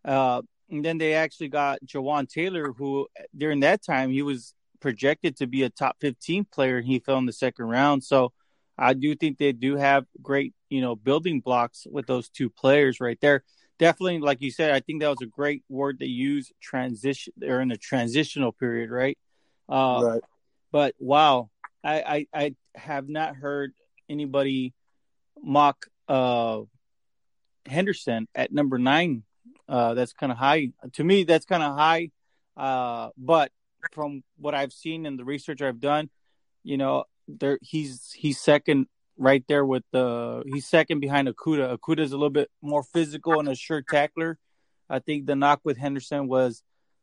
Uh, 0.04 0.42
and 0.68 0.84
then 0.84 0.98
they 0.98 1.14
actually 1.14 1.48
got 1.48 1.78
Jawaan 1.86 2.28
Taylor, 2.28 2.72
who 2.72 3.06
during 3.34 3.60
that 3.60 3.82
time 3.82 4.10
he 4.10 4.22
was 4.22 4.54
projected 4.80 5.36
to 5.36 5.46
be 5.46 5.62
a 5.62 5.70
top 5.70 5.96
15 6.00 6.46
player, 6.52 6.78
and 6.78 6.86
he 6.86 6.98
fell 6.98 7.18
in 7.18 7.26
the 7.26 7.32
second 7.32 7.66
round. 7.66 8.04
So 8.04 8.32
I 8.76 8.92
do 8.92 9.14
think 9.14 9.38
they 9.38 9.52
do 9.52 9.76
have 9.76 10.04
great, 10.20 10.52
you 10.68 10.80
know, 10.80 10.96
building 10.96 11.40
blocks 11.40 11.86
with 11.90 12.06
those 12.06 12.28
two 12.28 12.50
players 12.50 13.00
right 13.00 13.18
there 13.20 13.44
definitely, 13.78 14.18
like 14.18 14.42
you 14.42 14.50
said, 14.50 14.70
I 14.70 14.80
think 14.80 15.00
that 15.00 15.08
was 15.08 15.22
a 15.22 15.26
great 15.26 15.62
word 15.68 16.00
to 16.00 16.06
use. 16.06 16.52
Transition, 16.60 17.32
they're 17.36 17.60
in 17.60 17.70
a 17.70 17.76
transitional 17.76 18.52
period, 18.52 18.90
right? 18.90 19.18
Uh, 19.68 20.00
right. 20.04 20.22
But 20.70 20.94
wow, 20.98 21.50
I, 21.82 22.26
I, 22.34 22.44
I 22.44 22.54
have 22.74 23.08
not 23.08 23.36
heard 23.36 23.72
anybody 24.08 24.74
mock 25.42 25.86
uh, 26.08 26.60
Henderson 27.66 28.28
at 28.34 28.52
number 28.52 28.78
nine. 28.78 29.22
Uh, 29.68 29.94
that's 29.94 30.12
kind 30.12 30.32
of 30.32 30.38
high 30.38 30.70
to 30.94 31.04
me. 31.04 31.24
That's 31.24 31.44
kind 31.44 31.62
of 31.62 31.74
high. 31.74 32.10
Uh, 32.56 33.10
but 33.16 33.52
from 33.92 34.24
what 34.38 34.54
I've 34.54 34.72
seen 34.72 35.06
and 35.06 35.18
the 35.18 35.24
research 35.24 35.62
I've 35.62 35.80
done, 35.80 36.10
you 36.64 36.76
know, 36.76 37.04
there 37.28 37.58
he's 37.60 38.10
he's 38.12 38.40
second 38.40 38.86
right 39.18 39.44
there 39.48 39.64
with 39.64 39.82
the 39.92 40.42
he's 40.46 40.66
second 40.66 41.00
behind 41.00 41.28
Okudah. 41.28 41.76
Okudah's 41.76 42.12
a 42.12 42.16
little 42.16 42.30
bit 42.30 42.50
more 42.62 42.82
physical 42.82 43.38
and 43.38 43.48
a 43.48 43.54
sure 43.54 43.82
tackler. 43.82 44.38
I 44.88 45.00
think 45.00 45.26
the 45.26 45.36
knock 45.36 45.60
with 45.64 45.76
Henderson 45.76 46.28
was 46.28 46.62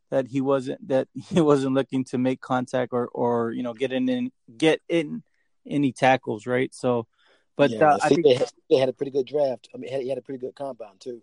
that 0.09 0.27
he 0.27 0.41
wasn't 0.41 0.87
that 0.87 1.07
he 1.29 1.41
wasn't 1.41 1.75
looking 1.75 2.03
to 2.05 2.17
make 2.17 2.41
contact 2.41 2.93
or 2.93 3.07
or 3.07 3.51
you 3.51 3.63
know 3.63 3.73
get 3.73 3.91
in, 3.91 4.09
in 4.09 4.31
get 4.57 4.81
in 4.89 5.23
any 5.67 5.91
tackles, 5.91 6.47
right? 6.47 6.73
So, 6.73 7.07
but 7.55 7.71
yeah, 7.71 7.89
uh, 7.89 7.99
I 8.01 8.09
think 8.09 8.23
they 8.23 8.35
had, 8.35 8.51
they 8.69 8.77
had, 8.77 8.89
a 8.89 8.93
pretty 8.93 9.11
good 9.11 9.25
draft. 9.25 9.69
I 9.73 9.77
mean, 9.77 10.01
he 10.01 10.09
had 10.09 10.17
a 10.17 10.21
pretty 10.21 10.39
good 10.39 10.55
compound 10.55 10.99
too. 10.99 11.21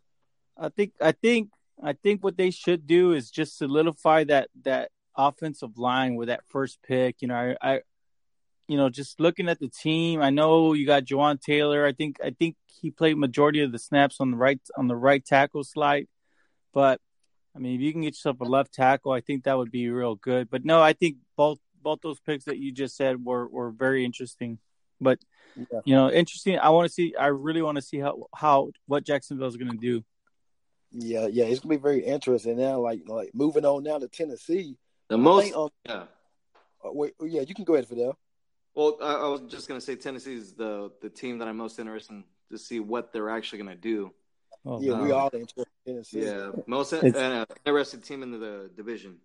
I 0.59 0.69
think 0.69 0.93
I 1.01 1.13
think 1.13 1.51
I 1.83 1.95
think 1.95 2.23
what 2.23 2.37
they 2.37 2.51
should 2.51 2.87
do 2.87 3.13
is 3.13 3.31
just 3.31 3.57
solidify 3.57 4.25
that 4.25 4.49
that 4.65 4.91
offensive 5.17 5.79
line 5.79 6.17
with 6.17 6.29
that 6.29 6.43
first 6.49 6.79
pick. 6.83 7.23
You 7.23 7.29
know, 7.29 7.55
I, 7.61 7.75
I 7.75 7.81
you 8.73 8.79
know, 8.79 8.89
just 8.89 9.21
looking 9.21 9.51
at 9.51 9.61
the 9.61 9.69
team, 9.69 10.23
I 10.23 10.31
know 10.31 10.73
you 10.73 10.87
got 10.87 11.05
Jawaan 11.05 11.39
Taylor. 11.39 11.85
I 11.85 11.93
think 11.93 12.17
I 12.25 12.31
think 12.31 12.57
he 12.81 12.91
played 12.91 13.19
majority 13.19 13.61
of 13.61 13.71
the 13.71 13.79
snaps 13.79 14.17
on 14.19 14.31
the 14.31 14.37
right 14.39 14.59
on 14.79 14.89
the 14.89 14.97
right 14.97 15.23
tackle 15.23 15.63
slide, 15.63 16.09
but 16.73 16.99
I 17.55 17.59
mean, 17.59 17.75
if 17.75 17.83
you 17.83 17.93
can 17.93 18.01
get 18.01 18.15
yourself 18.15 18.41
a 18.41 18.45
left 18.45 18.73
tackle, 18.73 19.13
I 19.13 19.21
think 19.21 19.45
that 19.45 19.59
would 19.59 19.71
be 19.71 19.91
real 19.91 20.15
good. 20.15 20.49
But 20.49 20.65
no, 20.65 20.81
I 20.81 20.95
think 20.95 21.19
both 21.37 21.59
both 21.83 22.01
those 22.01 22.19
picks 22.21 22.45
that 22.47 22.57
you 22.57 22.73
just 22.73 22.97
said 22.97 23.23
were 23.23 23.47
were 23.47 23.73
very 23.73 24.07
interesting. 24.07 24.59
But 24.99 25.19
yeah. 25.55 25.81
you 25.85 25.95
know, 25.95 26.11
interesting. 26.11 26.59
I 26.59 26.71
want 26.71 26.89
to 26.89 26.95
see. 26.95 27.15
I 27.15 27.27
really 27.27 27.61
want 27.61 27.77
to 27.77 27.83
see 27.83 27.99
how 27.99 28.27
how 28.35 28.71
what 28.87 29.05
Jacksonville 29.05 29.49
is 29.49 29.59
going 29.59 29.73
to 29.73 29.77
do. 29.77 30.03
Yeah, 30.93 31.27
yeah, 31.27 31.45
it's 31.45 31.61
gonna 31.61 31.75
be 31.75 31.83
very 31.83 32.01
interesting 32.01 32.57
now. 32.57 32.81
Like 32.81 33.03
like 33.07 33.35
moving 33.35 33.67
on 33.67 33.83
now 33.83 33.99
to 33.99 34.09
Tennessee. 34.09 34.79
The 35.11 35.19
most, 35.19 35.45
think, 35.45 35.57
um, 35.57 35.69
yeah. 35.85 36.05
Uh, 36.83 36.93
wait, 36.93 37.13
yeah, 37.21 37.43
you 37.43 37.55
can 37.55 37.65
go 37.65 37.75
ahead, 37.75 37.87
Fidel. 37.87 38.17
Well, 38.75 38.99
I, 39.03 39.15
I 39.15 39.29
was 39.29 39.43
just 39.43 39.69
gonna 39.69 39.81
say 39.81 39.97
Tennessee 39.97 40.35
is 40.35 40.55
the 40.55 40.91
the 41.01 41.11
team 41.11 41.39
that 41.39 41.49
I'm 41.49 41.57
most 41.57 41.79
interested 41.79 42.15
in 42.15 42.25
to 42.51 42.59
see 42.59 42.81
what 42.81 43.13
they're 43.13 43.31
actually 43.31 43.59
gonna 43.59 43.77
do. 43.77 44.13
Oh, 44.65 44.81
yeah, 44.81 44.93
um, 44.93 45.05
we 45.05 45.11
all 45.11 45.31
interested 45.33 45.67
in 45.87 45.95
Tennessee. 45.95 46.25
Yeah, 46.25 46.51
most 46.67 46.93
uh, 46.93 47.45
interested 47.67 48.05
team 48.05 48.23
in 48.23 48.31
the 48.31 48.71
division. 48.77 49.17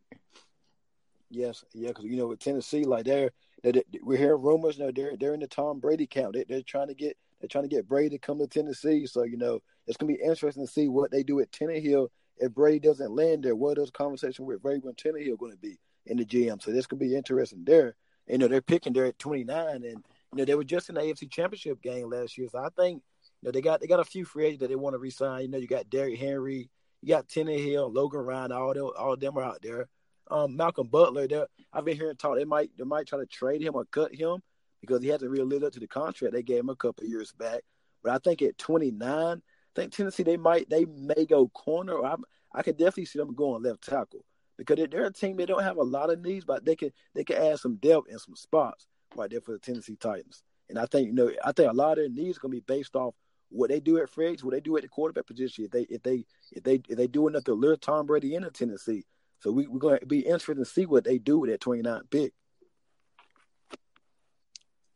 Yes, 1.30 1.64
yeah, 1.74 1.90
because 1.90 2.06
you 2.06 2.18
know 2.18 2.28
with 2.28 2.40
Tennessee, 2.40 2.84
like 2.84 3.06
they're, 3.06 3.32
they're, 3.64 3.84
we're 4.02 4.18
hearing 4.18 4.42
rumors. 4.42 4.78
You 4.78 4.86
know, 4.86 4.92
they're 4.92 5.16
they're 5.18 5.34
in 5.34 5.40
the 5.40 5.48
Tom 5.48 5.80
Brady 5.80 6.08
camp. 6.08 6.34
They, 6.34 6.46
they're 6.48 6.62
trying 6.62 6.88
to 6.88 6.96
get 6.96 7.18
they're 7.40 7.50
trying 7.50 7.66
to 7.66 7.76
get 7.76 7.88
Brady 7.88 8.18
to 8.18 8.18
come 8.18 8.40
to 8.40 8.48
Tennessee. 8.48 9.06
So 9.06 9.24
you 9.24 9.38
know 9.38 9.62
it's 9.86 9.98
gonna 9.98 10.14
be 10.14 10.22
interesting 10.22 10.66
to 10.66 10.72
see 10.72 10.88
what 10.88 11.12
they 11.12 11.24
do 11.24 11.40
at 11.40 11.52
Tannehill 11.52 12.10
if 12.40 12.54
Brady 12.54 12.80
doesn't 12.80 13.12
land 13.12 13.44
there. 13.44 13.56
What 13.56 13.78
those 13.78 13.92
conversations 13.92 14.46
with 14.46 14.62
Brady 14.62 14.82
and 14.86 14.98
Tannehill 14.98 15.38
going 15.38 15.52
to 15.52 15.58
be 15.58 15.78
in 16.06 16.18
the 16.18 16.26
GM? 16.26 16.62
So 16.62 16.72
this 16.72 16.86
could 16.86 17.00
be 17.00 17.16
interesting 17.16 17.64
there. 17.66 17.96
You 18.28 18.38
know 18.38 18.48
they're 18.48 18.62
picking 18.62 18.94
there 18.94 19.06
at 19.06 19.20
29, 19.20 19.68
and 19.68 19.84
you 19.84 20.02
know 20.34 20.46
they 20.46 20.56
were 20.56 20.64
just 20.64 20.90
in 20.90 20.96
the 20.96 21.02
AFC 21.02 21.32
Championship 21.32 21.82
game 21.82 22.10
last 22.10 22.38
year. 22.38 22.48
So 22.52 22.60
I 22.60 22.70
think 22.78 23.02
you 23.42 23.48
know 23.48 23.52
they 23.52 23.62
got 23.62 23.82
they 23.82 23.88
got 23.88 24.00
a 24.00 24.06
few 24.06 24.26
free 24.26 24.46
agents 24.46 24.62
that 24.62 24.70
they 24.70 24.76
want 24.76 24.94
to 24.94 25.00
resign. 25.00 25.44
You 25.44 25.48
know 25.48 25.58
you 25.58 25.68
got 25.68 25.90
Derrick 25.90 26.20
Henry, 26.20 26.70
you 27.02 27.08
got 27.08 27.28
Tannehill, 27.28 27.94
Logan 27.94 28.22
Ryan, 28.22 28.52
all 28.52 28.74
them, 28.74 28.90
all 28.98 29.14
of 29.14 29.20
them 29.20 29.38
are 29.38 29.44
out 29.44 29.62
there 29.62 29.88
um, 30.32 30.56
Malcolm 30.56 30.88
Butler. 30.88 31.48
I've 31.74 31.86
been 31.86 31.98
hearing 31.98 32.16
talk 32.16 32.36
they 32.36 32.46
might 32.46 32.72
they 32.78 32.84
might 32.84 33.08
try 33.08 33.20
to 33.20 33.26
trade 33.26 33.62
him 33.62 33.76
or 33.76 33.86
cut 33.86 34.14
him 34.14 34.42
because 34.82 35.02
he 35.02 35.10
hasn't 35.10 35.32
really 35.32 35.46
lived 35.46 35.64
up 35.64 35.74
to 35.74 35.80
the 35.80 35.88
contract 35.88 36.34
they 36.34 36.44
gave 36.44 36.60
him 36.60 36.70
a 36.70 36.76
couple 36.76 37.06
years 37.06 37.32
back. 37.34 37.62
But 38.04 38.14
I 38.14 38.18
think 38.20 38.42
at 38.42 38.58
29, 38.58 39.02
I 39.12 39.40
think 39.76 39.92
Tennessee 39.92 40.24
they 40.24 40.38
might 40.38 40.70
they 40.70 40.86
may 40.86 41.26
go 41.26 41.48
corner. 41.50 41.94
Or 41.94 42.06
I, 42.06 42.16
I 42.54 42.64
could 42.64 42.78
definitely 42.78 43.06
see 43.06 43.20
them 43.20 43.36
going 43.36 43.64
left 43.64 43.84
tackle 43.84 44.24
because 44.58 44.78
they're, 44.90 45.06
a 45.06 45.14
team 45.14 45.38
they 45.38 45.46
don't 45.46 45.64
have 45.64 45.78
a 45.78 45.84
lot 45.84 46.10
of 46.10 46.22
needs, 46.22 46.46
but 46.46 46.66
they 46.66 46.76
can 46.76 46.92
they 47.14 47.24
can 47.24 47.38
add 47.38 47.60
some 47.60 47.76
depth 47.76 48.08
in 48.10 48.20
some 48.20 48.36
spots 48.36 48.88
right 49.16 49.30
there 49.30 49.42
for 49.42 49.54
the 49.54 49.60
Tennessee 49.60 49.96
Titans. 49.96 50.44
And 50.70 50.78
I 50.78 50.86
think 50.86 51.08
you 51.08 51.14
know 51.14 51.32
I 51.44 51.52
think 51.52 51.72
a 51.72 51.76
lot 51.76 51.92
of 51.94 51.98
their 51.98 52.10
needs 52.10 52.38
are 52.38 52.42
gonna 52.42 52.54
be 52.54 52.60
based 52.62 52.96
off 52.96 53.14
what 53.50 53.70
they 53.70 53.80
do 53.80 53.98
at 53.98 54.10
free 54.10 54.38
what 54.42 54.52
they 54.52 54.60
do 54.60 54.76
at 54.78 54.84
the 54.84 54.90
quarterback 54.90 55.26
position. 55.26 55.66
If 55.66 55.72
they 55.72 55.84
if 55.84 56.04
they 56.04 56.26
if 56.52 56.64
they 56.64 56.82
if 56.88 56.98
they 56.98 57.08
do 57.08 57.28
enough 57.28 57.46
to 57.46 57.54
lure 57.54 57.78
Tom 57.78 58.06
Brady 58.06 58.36
into 58.36 58.52
Tennessee, 58.52 59.04
so 59.40 59.52
we, 59.52 59.68
we're 59.68 59.80
going 59.80 60.00
to 60.00 60.06
be 60.06 60.20
interested 60.20 60.58
to 60.58 60.66
see 60.66 60.86
what 60.86 61.04
they 61.04 61.18
do 61.18 61.40
with 61.40 61.50
that 61.50 61.62
29 61.62 62.02
pick. 62.10 62.34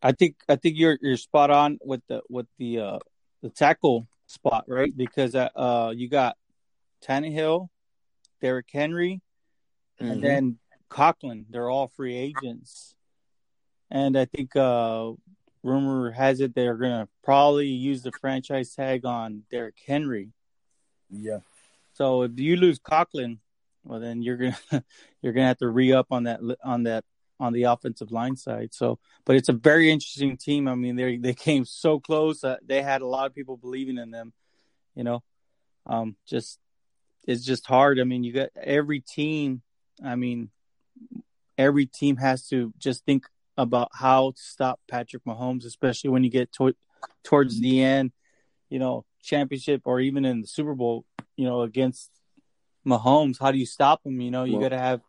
I 0.02 0.12
think 0.14 0.38
I 0.50 0.56
think 0.56 0.78
you're 0.78 0.98
you're 1.02 1.18
spot 1.18 1.52
on 1.52 1.78
with 1.84 2.02
the 2.08 2.22
with 2.28 2.48
the 2.58 2.80
uh 2.80 3.00
the 3.44 3.50
tackle 3.50 4.08
spot, 4.26 4.66
right? 4.68 4.96
Because 4.96 5.36
uh, 5.36 5.50
uh 5.56 5.94
you 5.96 6.10
got 6.10 6.38
Tannehill, 7.06 7.70
Derrick 8.42 8.68
Henry, 8.72 9.22
mm-hmm. 10.02 10.12
and 10.12 10.24
then 10.24 10.58
Conklin. 10.90 11.46
They're 11.50 11.70
all 11.70 11.88
free 11.88 12.18
agents, 12.18 12.96
and 13.90 14.18
I 14.18 14.26
think 14.26 14.56
uh 14.56 15.12
rumor 15.64 16.12
has 16.12 16.40
it 16.40 16.56
they're 16.56 16.78
gonna 16.78 17.08
probably 17.24 17.68
use 17.68 18.02
the 18.02 18.12
franchise 18.20 18.74
tag 18.74 19.06
on 19.06 19.44
Derrick 19.52 19.78
Henry. 19.86 20.30
Yeah. 21.10 21.40
So 21.94 22.24
if 22.24 22.40
you 22.40 22.56
lose 22.56 22.80
Conklin, 22.80 23.40
well 23.84 24.00
then 24.00 24.22
you're 24.22 24.38
gonna 24.38 24.58
you're 25.22 25.34
gonna 25.34 25.48
have 25.48 25.60
to 25.60 25.70
re 25.70 25.94
up 25.94 26.08
on 26.12 26.24
that 26.24 26.40
on 26.64 26.84
that 26.84 27.04
on 27.42 27.54
the 27.54 27.64
offensive 27.64 28.12
line 28.12 28.36
side. 28.36 28.70
So, 28.72 29.00
but 29.26 29.36
it's 29.36 29.50
a 29.50 29.54
very 29.54 29.92
interesting 29.92 30.38
team. 30.38 30.68
I 30.68 30.76
mean, 30.76 30.96
they 30.96 31.18
they 31.18 31.34
came 31.34 31.66
so 31.66 32.00
close. 32.00 32.44
Uh, 32.44 32.58
they 32.64 32.82
had 32.82 33.02
a 33.02 33.08
lot 33.08 33.26
of 33.26 33.36
people 33.36 33.58
believing 33.58 33.98
in 33.98 34.12
them. 34.12 34.32
You 34.96 35.04
know, 35.04 35.24
um, 35.88 36.16
just 36.28 36.60
it's 37.28 37.44
just 37.44 37.66
hard. 37.66 38.00
I 38.00 38.04
mean, 38.04 38.24
you 38.24 38.32
got 38.32 38.50
every 38.56 39.02
team. 39.02 39.64
I 40.04 40.16
mean, 40.16 40.50
every 41.58 41.86
team 41.86 42.18
has 42.18 42.48
to 42.50 42.74
just 42.78 43.06
think 43.06 43.26
about 43.58 43.90
how 43.94 44.32
to 44.32 44.42
stop 44.42 44.80
Patrick 44.90 45.24
Mahomes, 45.26 45.66
especially 45.66 46.10
when 46.10 46.24
you 46.24 46.30
get 46.30 46.52
to, 46.54 46.74
towards 47.24 47.60
the 47.60 47.82
end. 47.84 48.12
You 48.70 48.80
know, 48.80 49.06
championship 49.22 49.82
or 49.86 50.00
even 50.00 50.24
in 50.26 50.42
the 50.42 50.48
Super 50.48 50.74
Bowl. 50.74 51.06
You 51.36 51.46
know, 51.46 51.62
against 51.62 52.10
Mahomes, 52.86 53.38
how 53.40 53.52
do 53.52 53.58
you 53.58 53.66
stop 53.66 54.02
him? 54.06 54.22
You 54.22 54.32
know, 54.32 54.44
you 54.44 54.54
well, 54.54 54.62
gotta 54.62 54.78
have 54.78 55.02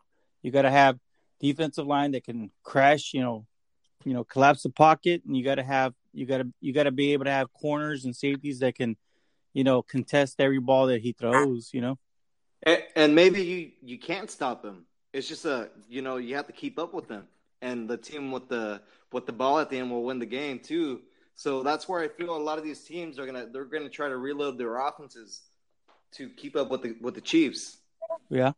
you 0.43 0.51
gotta 0.51 0.71
have 0.71 0.99
defensive 1.41 1.87
line 1.87 2.13
that 2.13 2.25
can 2.25 2.51
crash, 2.63 3.15
you 3.15 3.21
know, 3.21 3.47
you 4.05 4.13
know, 4.13 4.25
collapse 4.25 4.63
the 4.63 4.71
pocket, 4.71 5.23
and 5.27 5.37
you 5.37 5.45
gotta 5.45 5.63
have 5.63 5.95
you 6.13 6.27
gotta 6.27 6.49
you 6.61 6.73
gotta 6.73 6.91
be 6.91 7.13
able 7.13 7.25
to 7.25 7.31
have 7.31 7.53
corners 7.53 8.05
and 8.05 8.15
safeties 8.15 8.61
that 8.61 8.75
can, 8.75 8.97
you 9.53 9.65
know, 9.65 9.83
contest 9.83 10.41
every 10.41 10.61
ball 10.61 10.87
that 10.87 11.01
he 11.01 11.13
throws. 11.13 11.71
You 11.73 11.81
know, 11.81 11.99
and, 12.63 12.83
and 12.97 13.15
maybe 13.15 13.43
you 13.43 13.71
you 13.83 13.99
can't 13.99 14.31
stop 14.31 14.65
him. 14.65 14.85
It's 15.13 15.29
just 15.29 15.45
a 15.45 15.71
you 15.89 16.03
know 16.03 16.17
you 16.17 16.37
have 16.37 16.47
to 16.47 16.53
keep 16.53 16.79
up 16.79 16.95
with 16.95 17.09
them, 17.09 17.25
and 17.61 17.89
the 17.89 17.97
team 17.97 18.31
with 18.31 18.49
the 18.49 18.81
with 19.13 19.27
the 19.27 19.33
ball 19.33 19.59
at 19.59 19.71
the 19.71 19.79
end 19.79 19.91
will 19.91 20.05
win 20.05 20.19
the 20.19 20.27
game 20.27 20.59
too. 20.59 21.01
So 21.35 21.63
that's 21.63 21.89
where 21.89 22.03
I 22.03 22.09
feel 22.09 22.37
a 22.37 22.39
lot 22.39 22.59
of 22.59 22.65
these 22.65 22.83
teams 22.83 23.19
are 23.19 23.27
gonna 23.27 23.47
they're 23.47 23.65
gonna 23.65 23.89
try 23.89 24.09
to 24.09 24.17
reload 24.17 24.59
their 24.59 24.77
offenses 24.77 25.43
to 26.13 26.29
keep 26.29 26.57
up 26.57 26.71
with 26.71 26.83
the 26.83 26.97
with 27.01 27.15
the 27.15 27.21
Chiefs. 27.21 27.79
Yeah. 28.29 28.53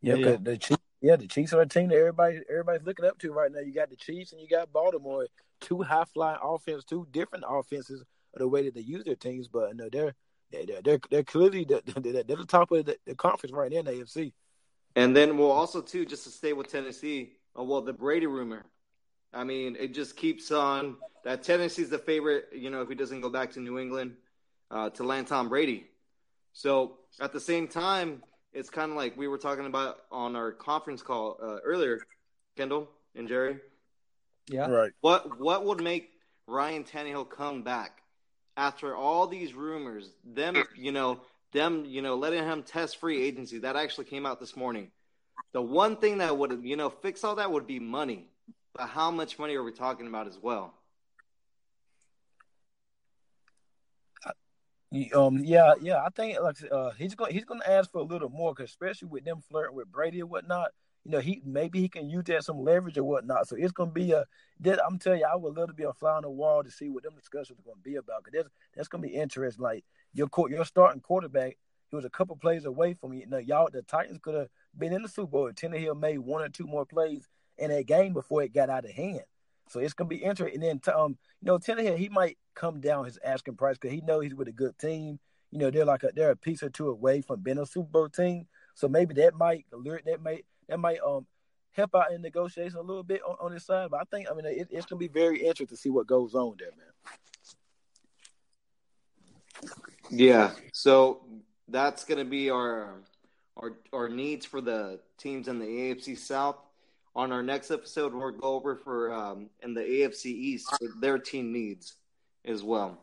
Yeah, 0.00 0.14
yeah. 0.14 0.36
the 0.40 0.56
Chiefs, 0.56 0.80
yeah, 1.00 1.16
the 1.16 1.26
Chiefs 1.26 1.52
are 1.52 1.60
a 1.60 1.66
team 1.66 1.88
that 1.88 1.96
everybody 1.96 2.40
everybody's 2.48 2.86
looking 2.86 3.04
up 3.04 3.18
to 3.18 3.32
right 3.32 3.50
now. 3.50 3.60
You 3.60 3.72
got 3.72 3.90
the 3.90 3.96
Chiefs 3.96 4.32
and 4.32 4.40
you 4.40 4.48
got 4.48 4.72
Baltimore, 4.72 5.26
two 5.60 5.82
high 5.82 6.04
flying 6.12 6.38
offense, 6.42 6.84
two 6.84 7.06
different 7.12 7.44
offenses 7.48 8.00
of 8.00 8.38
the 8.38 8.48
way 8.48 8.64
that 8.64 8.74
they 8.74 8.80
use 8.80 9.04
their 9.04 9.16
teams, 9.16 9.48
but 9.48 9.76
no, 9.76 9.88
they're 9.90 10.14
they're 10.50 10.82
they're, 10.82 11.00
they're 11.10 11.24
clearly 11.24 11.64
the, 11.64 11.82
they're 12.26 12.36
the 12.36 12.46
top 12.46 12.70
of 12.72 12.86
the, 12.86 12.96
the 13.06 13.14
conference 13.14 13.52
right 13.52 13.70
now 13.70 13.78
in 13.78 13.84
the 13.84 13.92
AFC. 13.92 14.32
And 14.96 15.14
then 15.14 15.36
we'll 15.38 15.52
also 15.52 15.80
too 15.80 16.04
just 16.04 16.24
to 16.24 16.30
stay 16.30 16.52
with 16.52 16.70
Tennessee. 16.70 17.32
Uh, 17.58 17.62
well, 17.62 17.80
the 17.82 17.92
Brady 17.92 18.26
rumor. 18.26 18.64
I 19.32 19.44
mean, 19.44 19.76
it 19.78 19.94
just 19.94 20.16
keeps 20.16 20.50
on 20.50 20.96
that 21.24 21.42
Tennessee's 21.42 21.90
the 21.90 21.98
favorite. 21.98 22.48
You 22.52 22.70
know, 22.70 22.80
if 22.80 22.88
he 22.88 22.94
doesn't 22.94 23.20
go 23.20 23.28
back 23.28 23.52
to 23.52 23.60
New 23.60 23.78
England 23.78 24.14
uh, 24.70 24.90
to 24.90 25.04
land 25.04 25.26
Tom 25.26 25.48
Brady. 25.48 25.86
So 26.52 26.98
at 27.20 27.32
the 27.32 27.40
same 27.40 27.68
time, 27.68 28.22
it's 28.52 28.70
kind 28.70 28.90
of 28.90 28.96
like 28.96 29.16
we 29.16 29.28
were 29.28 29.38
talking 29.38 29.66
about 29.66 29.98
on 30.10 30.34
our 30.34 30.52
conference 30.52 31.02
call 31.02 31.38
uh, 31.42 31.58
earlier, 31.64 32.00
Kendall 32.56 32.88
and 33.14 33.28
Jerry. 33.28 33.58
Yeah. 34.48 34.68
Right. 34.68 34.92
What 35.02 35.38
what 35.38 35.64
would 35.66 35.82
make 35.82 36.10
Ryan 36.46 36.84
Tannehill 36.84 37.28
come 37.28 37.62
back 37.62 38.00
after 38.58 38.94
all 38.94 39.26
these 39.26 39.54
rumors? 39.54 40.10
Them, 40.24 40.62
you 40.76 40.92
know, 40.92 41.20
them, 41.52 41.84
you 41.86 42.02
know, 42.02 42.16
letting 42.16 42.44
him 42.44 42.62
test 42.62 42.98
free 42.98 43.22
agency 43.22 43.58
that 43.60 43.76
actually 43.76 44.04
came 44.04 44.26
out 44.26 44.40
this 44.40 44.56
morning. 44.56 44.90
The 45.52 45.62
one 45.62 45.96
thing 45.96 46.18
that 46.18 46.36
would, 46.36 46.60
you 46.62 46.76
know, 46.76 46.90
fix 46.90 47.24
all 47.24 47.36
that 47.36 47.50
would 47.50 47.66
be 47.66 47.78
money. 47.78 48.26
But 48.74 48.88
how 48.88 49.10
much 49.10 49.38
money 49.38 49.54
are 49.54 49.62
we 49.62 49.72
talking 49.72 50.06
about 50.06 50.26
as 50.26 50.38
well? 50.40 50.74
Um, 55.14 55.38
yeah, 55.44 55.74
yeah, 55.80 55.98
I 56.04 56.08
think 56.10 56.38
like 56.40 56.56
uh, 56.72 56.90
he's 56.92 57.14
going 57.14 57.32
he's 57.32 57.44
going 57.44 57.60
to 57.60 57.70
ask 57.70 57.90
for 57.92 57.98
a 57.98 58.04
little 58.04 58.30
more, 58.30 58.54
cause 58.54 58.70
especially 58.70 59.08
with 59.08 59.24
them 59.24 59.42
flirting 59.50 59.76
with 59.76 59.92
Brady 59.92 60.20
and 60.20 60.30
whatnot. 60.30 60.70
You 61.08 61.12
know, 61.12 61.20
he 61.20 61.40
maybe 61.42 61.80
he 61.80 61.88
can 61.88 62.10
use 62.10 62.24
that 62.24 62.44
some 62.44 62.62
leverage 62.62 62.98
or 62.98 63.04
whatnot. 63.04 63.48
So 63.48 63.56
it's 63.56 63.72
to 63.72 63.86
be 63.86 64.12
a. 64.12 64.26
That, 64.60 64.78
I'm 64.84 64.98
telling 64.98 65.20
you, 65.20 65.26
I 65.26 65.36
would 65.36 65.56
love 65.56 65.68
to 65.68 65.74
be 65.74 65.84
a 65.84 65.92
fly 65.94 66.12
on 66.12 66.22
the 66.22 66.28
wall 66.28 66.62
to 66.62 66.70
see 66.70 66.90
what 66.90 67.02
them 67.02 67.14
discussions 67.16 67.58
are 67.60 67.72
to 67.72 67.80
be 67.82 67.96
about. 67.96 68.24
Cause 68.24 68.34
that's 68.34 68.48
that's 68.76 68.88
to 68.88 68.98
be 68.98 69.14
interesting. 69.14 69.62
Like 69.62 69.86
your 70.12 70.28
your 70.50 70.66
starting 70.66 71.00
quarterback, 71.00 71.56
he 71.88 71.96
was 71.96 72.04
a 72.04 72.10
couple 72.10 72.36
plays 72.36 72.66
away 72.66 72.92
from 72.92 73.14
you. 73.14 73.26
know, 73.26 73.38
y'all 73.38 73.70
the 73.72 73.80
Titans 73.80 74.18
could 74.20 74.34
have 74.34 74.48
been 74.76 74.92
in 74.92 75.00
the 75.00 75.08
Super 75.08 75.28
Bowl. 75.28 75.50
Tannehill 75.50 75.98
made 75.98 76.18
one 76.18 76.42
or 76.42 76.50
two 76.50 76.66
more 76.66 76.84
plays 76.84 77.26
in 77.56 77.70
that 77.70 77.86
game 77.86 78.12
before 78.12 78.42
it 78.42 78.52
got 78.52 78.68
out 78.68 78.84
of 78.84 78.90
hand. 78.90 79.22
So 79.70 79.80
it's 79.80 79.94
gonna 79.94 80.08
be 80.08 80.16
interesting. 80.16 80.62
And 80.62 80.82
then 80.84 80.94
um, 80.94 81.16
you 81.40 81.46
know, 81.46 81.56
Tannehill 81.58 81.96
he 81.96 82.10
might 82.10 82.36
come 82.54 82.82
down 82.82 83.06
his 83.06 83.18
asking 83.24 83.56
price 83.56 83.78
because 83.78 83.94
he 83.94 84.02
knows 84.02 84.24
he's 84.24 84.34
with 84.34 84.48
a 84.48 84.52
good 84.52 84.78
team. 84.78 85.20
You 85.52 85.58
know, 85.58 85.70
they're 85.70 85.86
like 85.86 86.02
a, 86.02 86.10
they're 86.14 86.32
a 86.32 86.36
piece 86.36 86.62
or 86.62 86.68
two 86.68 86.90
away 86.90 87.22
from 87.22 87.40
being 87.40 87.56
a 87.56 87.64
Super 87.64 87.88
Bowl 87.88 88.10
team. 88.10 88.46
So 88.74 88.88
maybe 88.88 89.14
that 89.14 89.34
might 89.34 89.64
alert 89.72 90.02
that 90.04 90.22
might 90.22 90.44
that 90.68 90.78
might 90.78 90.98
um 91.06 91.26
help 91.72 91.94
out 91.94 92.12
in 92.12 92.22
negotiation 92.22 92.78
a 92.78 92.82
little 92.82 93.02
bit 93.02 93.20
on, 93.26 93.36
on 93.40 93.52
his 93.52 93.64
side. 93.64 93.90
But 93.90 94.00
I 94.00 94.04
think 94.10 94.28
I 94.30 94.34
mean 94.34 94.46
it, 94.46 94.68
it's 94.70 94.86
gonna 94.86 94.98
be 94.98 95.08
very 95.08 95.38
interesting 95.38 95.68
to 95.68 95.76
see 95.76 95.90
what 95.90 96.06
goes 96.06 96.34
on 96.34 96.56
there, 96.58 96.70
man. 96.76 96.86
Yeah. 100.10 100.52
So 100.72 101.22
that's 101.68 102.04
gonna 102.04 102.24
be 102.24 102.50
our 102.50 103.02
our 103.56 103.78
our 103.92 104.08
needs 104.08 104.46
for 104.46 104.60
the 104.60 105.00
teams 105.18 105.48
in 105.48 105.58
the 105.58 105.66
AFC 105.66 106.16
South. 106.16 106.56
on 107.14 107.32
our 107.32 107.42
next 107.42 107.70
episode, 107.70 108.14
we'll 108.14 108.30
go 108.30 108.54
over 108.54 108.76
for 108.76 109.12
um, 109.12 109.50
in 109.62 109.74
the 109.74 109.80
AFC 109.80 110.26
East 110.26 110.68
their 111.00 111.18
team 111.18 111.52
needs 111.52 111.94
as 112.44 112.62
well. 112.62 112.98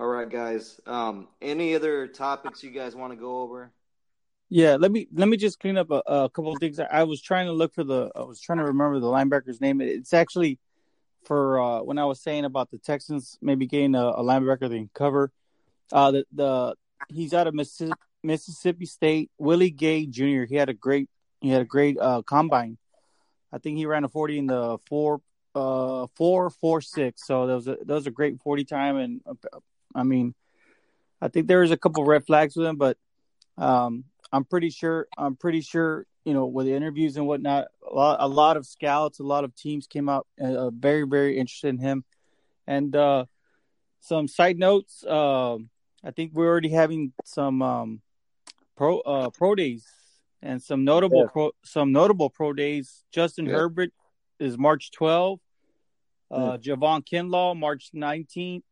All 0.00 0.06
right, 0.06 0.30
guys. 0.30 0.80
Um, 0.86 1.26
any 1.42 1.74
other 1.74 2.06
topics 2.06 2.62
you 2.62 2.70
guys 2.70 2.94
want 2.94 3.12
to 3.12 3.18
go 3.18 3.40
over? 3.40 3.72
Yeah, 4.50 4.76
let 4.76 4.90
me 4.90 5.08
let 5.12 5.28
me 5.28 5.36
just 5.36 5.60
clean 5.60 5.76
up 5.76 5.90
a, 5.90 6.02
a 6.06 6.30
couple 6.30 6.52
of 6.52 6.58
things. 6.58 6.80
I 6.80 7.02
was 7.02 7.20
trying 7.20 7.46
to 7.46 7.52
look 7.52 7.74
for 7.74 7.84
the. 7.84 8.10
I 8.16 8.22
was 8.22 8.40
trying 8.40 8.58
to 8.58 8.64
remember 8.64 8.98
the 8.98 9.06
linebacker's 9.06 9.60
name. 9.60 9.80
It's 9.80 10.14
actually 10.14 10.58
for 11.24 11.60
uh, 11.60 11.82
when 11.82 11.98
I 11.98 12.06
was 12.06 12.20
saying 12.20 12.46
about 12.46 12.70
the 12.70 12.78
Texans 12.78 13.38
maybe 13.42 13.66
getting 13.66 13.94
a, 13.94 14.06
a 14.06 14.22
linebacker 14.22 14.70
they 14.70 14.78
can 14.78 14.90
cover. 14.94 15.30
Uh, 15.92 16.12
the 16.12 16.24
the 16.32 16.74
he's 17.08 17.34
out 17.34 17.46
of 17.46 17.54
Mississippi, 17.54 17.92
Mississippi 18.22 18.86
State. 18.86 19.30
Willie 19.36 19.70
Gay 19.70 20.06
Jr. 20.06 20.44
He 20.48 20.54
had 20.54 20.70
a 20.70 20.74
great 20.74 21.10
he 21.42 21.50
had 21.50 21.60
a 21.60 21.66
great 21.66 21.98
uh, 21.98 22.22
combine. 22.22 22.78
I 23.52 23.58
think 23.58 23.76
he 23.76 23.84
ran 23.84 24.04
a 24.04 24.08
forty 24.08 24.38
in 24.38 24.46
the 24.46 24.78
four 24.88 25.20
uh 25.54 26.06
four 26.16 26.48
four 26.48 26.80
six. 26.80 27.26
So 27.26 27.46
that 27.46 27.54
was 27.54 27.68
a 27.68 27.76
that 27.84 27.94
was 27.94 28.06
a 28.06 28.10
great 28.10 28.40
forty 28.40 28.64
time, 28.64 28.96
and 28.96 29.20
uh, 29.26 29.58
I 29.94 30.04
mean, 30.04 30.34
I 31.20 31.28
think 31.28 31.48
there 31.48 31.60
was 31.60 31.70
a 31.70 31.76
couple 31.76 32.02
red 32.04 32.24
flags 32.24 32.56
with 32.56 32.66
him, 32.66 32.76
but 32.76 32.96
um, 33.58 34.04
I'm 34.32 34.44
pretty 34.44 34.70
sure 34.70 35.08
I'm 35.16 35.36
pretty 35.36 35.60
sure 35.60 36.06
you 36.24 36.34
know 36.34 36.46
with 36.46 36.66
the 36.66 36.74
interviews 36.74 37.16
and 37.16 37.26
whatnot, 37.26 37.68
a 37.88 37.94
lot 37.94 38.16
a 38.20 38.28
lot 38.28 38.56
of 38.56 38.66
scouts, 38.66 39.20
a 39.20 39.24
lot 39.24 39.44
of 39.44 39.54
teams 39.54 39.86
came 39.86 40.08
out 40.08 40.26
uh, 40.40 40.70
very 40.70 41.04
very 41.06 41.38
interested 41.38 41.68
in 41.68 41.78
him, 41.78 42.04
and 42.66 42.94
uh, 42.94 43.24
some 44.00 44.28
side 44.28 44.58
notes. 44.58 45.04
Uh, 45.04 45.56
I 46.04 46.12
think 46.14 46.32
we're 46.32 46.48
already 46.48 46.68
having 46.68 47.12
some 47.24 47.62
um, 47.62 48.02
pro 48.76 49.00
uh, 49.00 49.30
pro 49.30 49.54
days 49.54 49.86
and 50.42 50.62
some 50.62 50.84
notable 50.84 51.22
yeah. 51.22 51.32
pro 51.32 51.50
some 51.64 51.92
notable 51.92 52.30
pro 52.30 52.52
days. 52.52 53.04
Justin 53.12 53.46
yeah. 53.46 53.52
Herbert 53.52 53.90
is 54.38 54.56
March 54.56 54.90
12th. 54.98 55.40
Uh, 56.30 56.58
yeah. 56.60 56.74
Javon 56.74 57.04
Kinlaw 57.04 57.58
March 57.58 57.90
19th. 57.94 58.62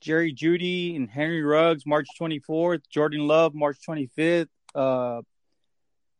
Jerry 0.00 0.34
Jeudy 0.34 0.96
and 0.96 1.08
Henry 1.08 1.42
Ruggs 1.42 1.86
March 1.86 2.06
24th. 2.20 2.82
Jordan 2.90 3.26
Love 3.26 3.54
March 3.54 3.78
25th. 3.88 4.48
Uh, 4.74 5.22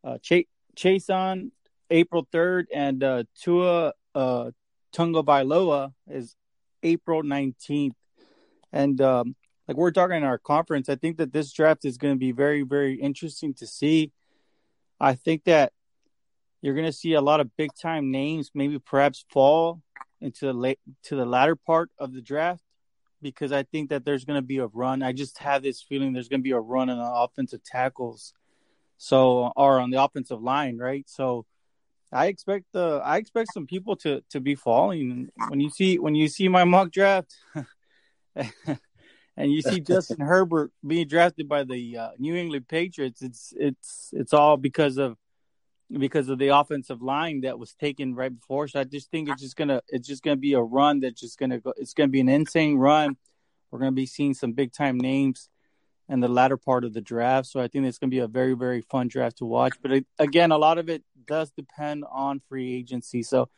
uh, 0.02 0.18
Ch- 0.18 0.48
Chaisson 0.76 1.50
April 1.90 2.26
3rd, 2.32 2.66
and 2.74 3.02
uh, 3.02 3.24
Tua 3.40 3.92
uh, 4.14 4.50
Tagovailoa 4.94 5.92
is 6.08 6.36
April 6.82 7.22
19th. 7.22 7.94
And 8.72 9.00
um, 9.00 9.36
like 9.68 9.76
we're 9.76 9.90
talking 9.90 10.16
in 10.16 10.24
our 10.24 10.38
conference, 10.38 10.88
I 10.88 10.96
think 10.96 11.18
that 11.18 11.32
this 11.32 11.52
draft 11.52 11.84
is 11.84 11.98
going 11.98 12.14
to 12.14 12.18
be 12.18 12.32
very, 12.32 12.62
very 12.62 12.94
interesting 12.94 13.54
to 13.54 13.66
see. 13.66 14.12
I 15.00 15.14
think 15.14 15.44
that 15.44 15.72
you're 16.62 16.74
going 16.74 16.86
to 16.86 16.92
see 16.92 17.12
a 17.12 17.20
lot 17.20 17.40
of 17.40 17.56
big 17.56 17.70
time 17.74 18.10
names, 18.10 18.50
maybe 18.54 18.78
perhaps 18.78 19.24
fall 19.30 19.82
into 20.20 20.46
the 20.46 20.52
late 20.52 20.78
to 21.04 21.16
the 21.16 21.26
latter 21.26 21.56
part 21.56 21.90
of 21.98 22.12
the 22.12 22.22
draft 22.22 22.62
because 23.20 23.52
I 23.52 23.62
think 23.62 23.90
that 23.90 24.04
there's 24.04 24.24
going 24.24 24.38
to 24.38 24.46
be 24.46 24.58
a 24.58 24.66
run. 24.66 25.02
I 25.02 25.12
just 25.12 25.38
have 25.38 25.62
this 25.62 25.82
feeling 25.82 26.12
there's 26.12 26.28
going 26.28 26.40
to 26.40 26.44
be 26.44 26.52
a 26.52 26.60
run 26.60 26.90
on 26.90 26.98
the 26.98 27.10
offensive 27.10 27.62
tackles, 27.64 28.32
so 28.96 29.52
or 29.56 29.80
on 29.80 29.90
the 29.90 30.02
offensive 30.02 30.42
line, 30.42 30.78
right? 30.78 31.04
So 31.08 31.46
I 32.12 32.26
expect 32.26 32.66
the 32.72 33.00
I 33.04 33.16
expect 33.16 33.52
some 33.52 33.66
people 33.66 33.96
to 33.96 34.22
to 34.30 34.40
be 34.40 34.54
falling 34.54 35.30
when 35.48 35.60
you 35.60 35.70
see 35.70 35.98
when 35.98 36.14
you 36.14 36.28
see 36.28 36.48
my 36.48 36.64
mock 36.64 36.92
draft. 36.92 37.34
and 39.36 39.52
you 39.52 39.62
see 39.62 39.80
Justin 39.80 40.20
Herbert 40.26 40.72
being 40.86 41.08
drafted 41.08 41.48
by 41.48 41.64
the 41.64 41.98
uh, 41.98 42.10
New 42.18 42.36
England 42.36 42.68
Patriots, 42.68 43.22
it's 43.22 43.52
it's 43.56 44.10
it's 44.12 44.32
all 44.32 44.56
because 44.56 44.96
of 44.96 45.16
because 45.90 46.28
of 46.28 46.38
the 46.38 46.48
offensive 46.48 47.02
line 47.02 47.42
that 47.42 47.58
was 47.58 47.74
taken 47.74 48.14
right 48.14 48.34
before. 48.34 48.68
So 48.68 48.80
I 48.80 48.84
just 48.84 49.10
think 49.10 49.28
it's 49.28 49.42
just 49.42 49.56
gonna 49.56 49.82
it's 49.88 50.06
just 50.06 50.22
gonna 50.22 50.36
be 50.36 50.54
a 50.54 50.60
run 50.60 51.00
that's 51.00 51.20
just 51.20 51.38
gonna 51.38 51.58
go. 51.58 51.74
It's 51.76 51.94
gonna 51.94 52.08
be 52.08 52.20
an 52.20 52.28
insane 52.28 52.76
run. 52.76 53.16
We're 53.70 53.80
gonna 53.80 53.92
be 53.92 54.06
seeing 54.06 54.34
some 54.34 54.52
big 54.52 54.72
time 54.72 54.98
names 54.98 55.48
in 56.08 56.20
the 56.20 56.28
latter 56.28 56.56
part 56.56 56.84
of 56.84 56.92
the 56.92 57.00
draft. 57.00 57.48
So 57.48 57.60
I 57.60 57.68
think 57.68 57.86
it's 57.86 57.98
gonna 57.98 58.10
be 58.10 58.18
a 58.18 58.28
very 58.28 58.54
very 58.54 58.80
fun 58.82 59.08
draft 59.08 59.38
to 59.38 59.44
watch. 59.44 59.74
But 59.82 59.92
it, 59.92 60.06
again, 60.18 60.52
a 60.52 60.58
lot 60.58 60.78
of 60.78 60.88
it 60.88 61.02
does 61.26 61.50
depend 61.50 62.04
on 62.10 62.40
free 62.48 62.74
agency. 62.74 63.22
So 63.22 63.48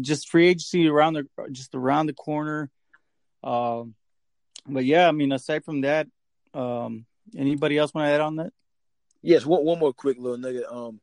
just 0.00 0.28
free 0.28 0.48
agency 0.48 0.88
around 0.88 1.14
the 1.14 1.26
just 1.52 1.74
around 1.74 2.06
the 2.06 2.14
corner. 2.14 2.70
Um, 3.42 3.94
but 4.66 4.84
yeah, 4.84 5.08
I 5.08 5.12
mean, 5.12 5.32
aside 5.32 5.64
from 5.64 5.82
that, 5.82 6.06
um, 6.54 7.06
anybody 7.36 7.78
else 7.78 7.94
want 7.94 8.06
to 8.06 8.10
add 8.10 8.20
on 8.20 8.36
that? 8.36 8.52
Yes, 9.22 9.44
one, 9.44 9.64
one 9.64 9.78
more 9.78 9.92
quick 9.92 10.18
little 10.18 10.38
nugget. 10.38 10.64
Um, 10.70 11.00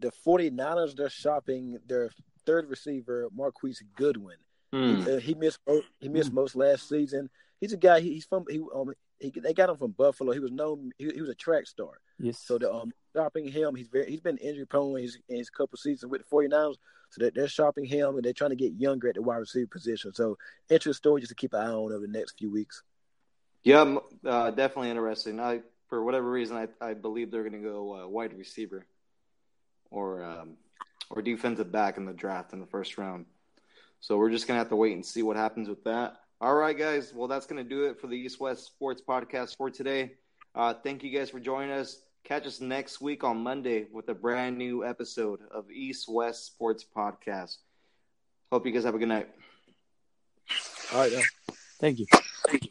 the 0.00 0.12
49ers, 0.26 0.96
they're 0.96 1.10
shopping 1.10 1.78
their 1.86 2.10
third 2.46 2.68
receiver, 2.68 3.28
Marquise 3.34 3.82
Goodwin. 3.96 4.36
Mm. 4.72 5.04
He, 5.04 5.12
uh, 5.12 5.20
he, 5.20 5.34
missed 5.34 5.58
he 6.00 6.08
missed 6.08 6.30
mm. 6.30 6.34
most 6.34 6.54
last 6.54 6.88
season. 6.88 7.30
He's 7.60 7.72
a 7.72 7.76
guy. 7.76 8.00
He, 8.00 8.14
he's 8.14 8.24
from 8.24 8.44
he 8.48 8.60
um 8.74 8.92
he, 9.20 9.30
they 9.30 9.54
got 9.54 9.68
him 9.68 9.76
from 9.76 9.92
Buffalo. 9.92 10.32
He 10.32 10.38
was 10.38 10.52
known. 10.52 10.92
He, 10.98 11.10
he 11.14 11.20
was 11.20 11.30
a 11.30 11.34
track 11.34 11.66
star. 11.66 12.00
Yes. 12.18 12.38
So 12.38 12.58
the 12.58 12.72
um 12.72 12.92
shopping 13.14 13.48
him. 13.48 13.74
He's 13.74 13.88
very 13.88 14.10
he's 14.10 14.20
been 14.20 14.38
injury 14.38 14.66
prone 14.66 14.96
in 14.96 15.02
his, 15.02 15.18
in 15.28 15.38
his 15.38 15.50
couple 15.50 15.76
seasons 15.76 16.10
with 16.10 16.22
the 16.22 16.36
49ers. 16.36 16.76
So 17.10 17.24
that 17.24 17.34
they're 17.34 17.48
shopping 17.48 17.86
him 17.86 18.16
and 18.16 18.22
they're 18.22 18.34
trying 18.34 18.50
to 18.50 18.56
get 18.56 18.74
younger 18.74 19.08
at 19.08 19.14
the 19.14 19.22
wide 19.22 19.38
receiver 19.38 19.66
position. 19.66 20.12
So 20.12 20.36
interesting 20.68 20.92
story 20.92 21.22
just 21.22 21.30
to 21.30 21.36
keep 21.36 21.54
an 21.54 21.60
eye 21.60 21.70
on 21.70 21.90
over 21.90 22.00
the 22.00 22.06
next 22.06 22.38
few 22.38 22.50
weeks. 22.50 22.82
Yeah, 23.62 23.96
uh, 24.26 24.50
definitely 24.50 24.90
interesting. 24.90 25.40
I 25.40 25.60
for 25.88 26.04
whatever 26.04 26.30
reason 26.30 26.56
I 26.56 26.68
I 26.80 26.94
believe 26.94 27.30
they're 27.30 27.48
going 27.48 27.62
to 27.62 27.66
go 27.66 28.02
uh, 28.02 28.08
wide 28.08 28.36
receiver 28.36 28.86
or 29.90 30.22
um, 30.22 30.56
or 31.10 31.22
defensive 31.22 31.72
back 31.72 31.96
in 31.96 32.04
the 32.04 32.12
draft 32.12 32.52
in 32.52 32.60
the 32.60 32.66
first 32.66 32.98
round. 32.98 33.26
So 34.00 34.16
we're 34.16 34.30
just 34.30 34.46
gonna 34.46 34.58
have 34.58 34.68
to 34.68 34.76
wait 34.76 34.92
and 34.92 35.04
see 35.04 35.22
what 35.22 35.36
happens 35.36 35.68
with 35.68 35.82
that. 35.84 36.20
All 36.40 36.54
right, 36.54 36.78
guys. 36.78 37.12
Well, 37.12 37.26
that's 37.26 37.46
gonna 37.46 37.64
do 37.64 37.86
it 37.86 38.00
for 38.00 38.06
the 38.06 38.14
East 38.14 38.38
West 38.38 38.66
Sports 38.66 39.02
Podcast 39.06 39.56
for 39.56 39.70
today. 39.70 40.12
Uh, 40.54 40.72
thank 40.72 41.02
you 41.02 41.10
guys 41.10 41.30
for 41.30 41.40
joining 41.40 41.72
us. 41.72 42.02
Catch 42.22 42.46
us 42.46 42.60
next 42.60 43.00
week 43.00 43.24
on 43.24 43.38
Monday 43.38 43.86
with 43.92 44.08
a 44.08 44.14
brand 44.14 44.56
new 44.56 44.84
episode 44.84 45.40
of 45.50 45.70
East 45.70 46.08
West 46.08 46.46
Sports 46.46 46.84
Podcast. 46.96 47.56
Hope 48.52 48.66
you 48.66 48.72
guys 48.72 48.84
have 48.84 48.94
a 48.94 48.98
good 48.98 49.08
night. 49.08 49.28
All 50.92 51.00
right. 51.00 51.12
Yeah. 51.12 51.22
Thank 51.80 51.98
you. 51.98 52.06
Thank 52.46 52.64
you. 52.66 52.70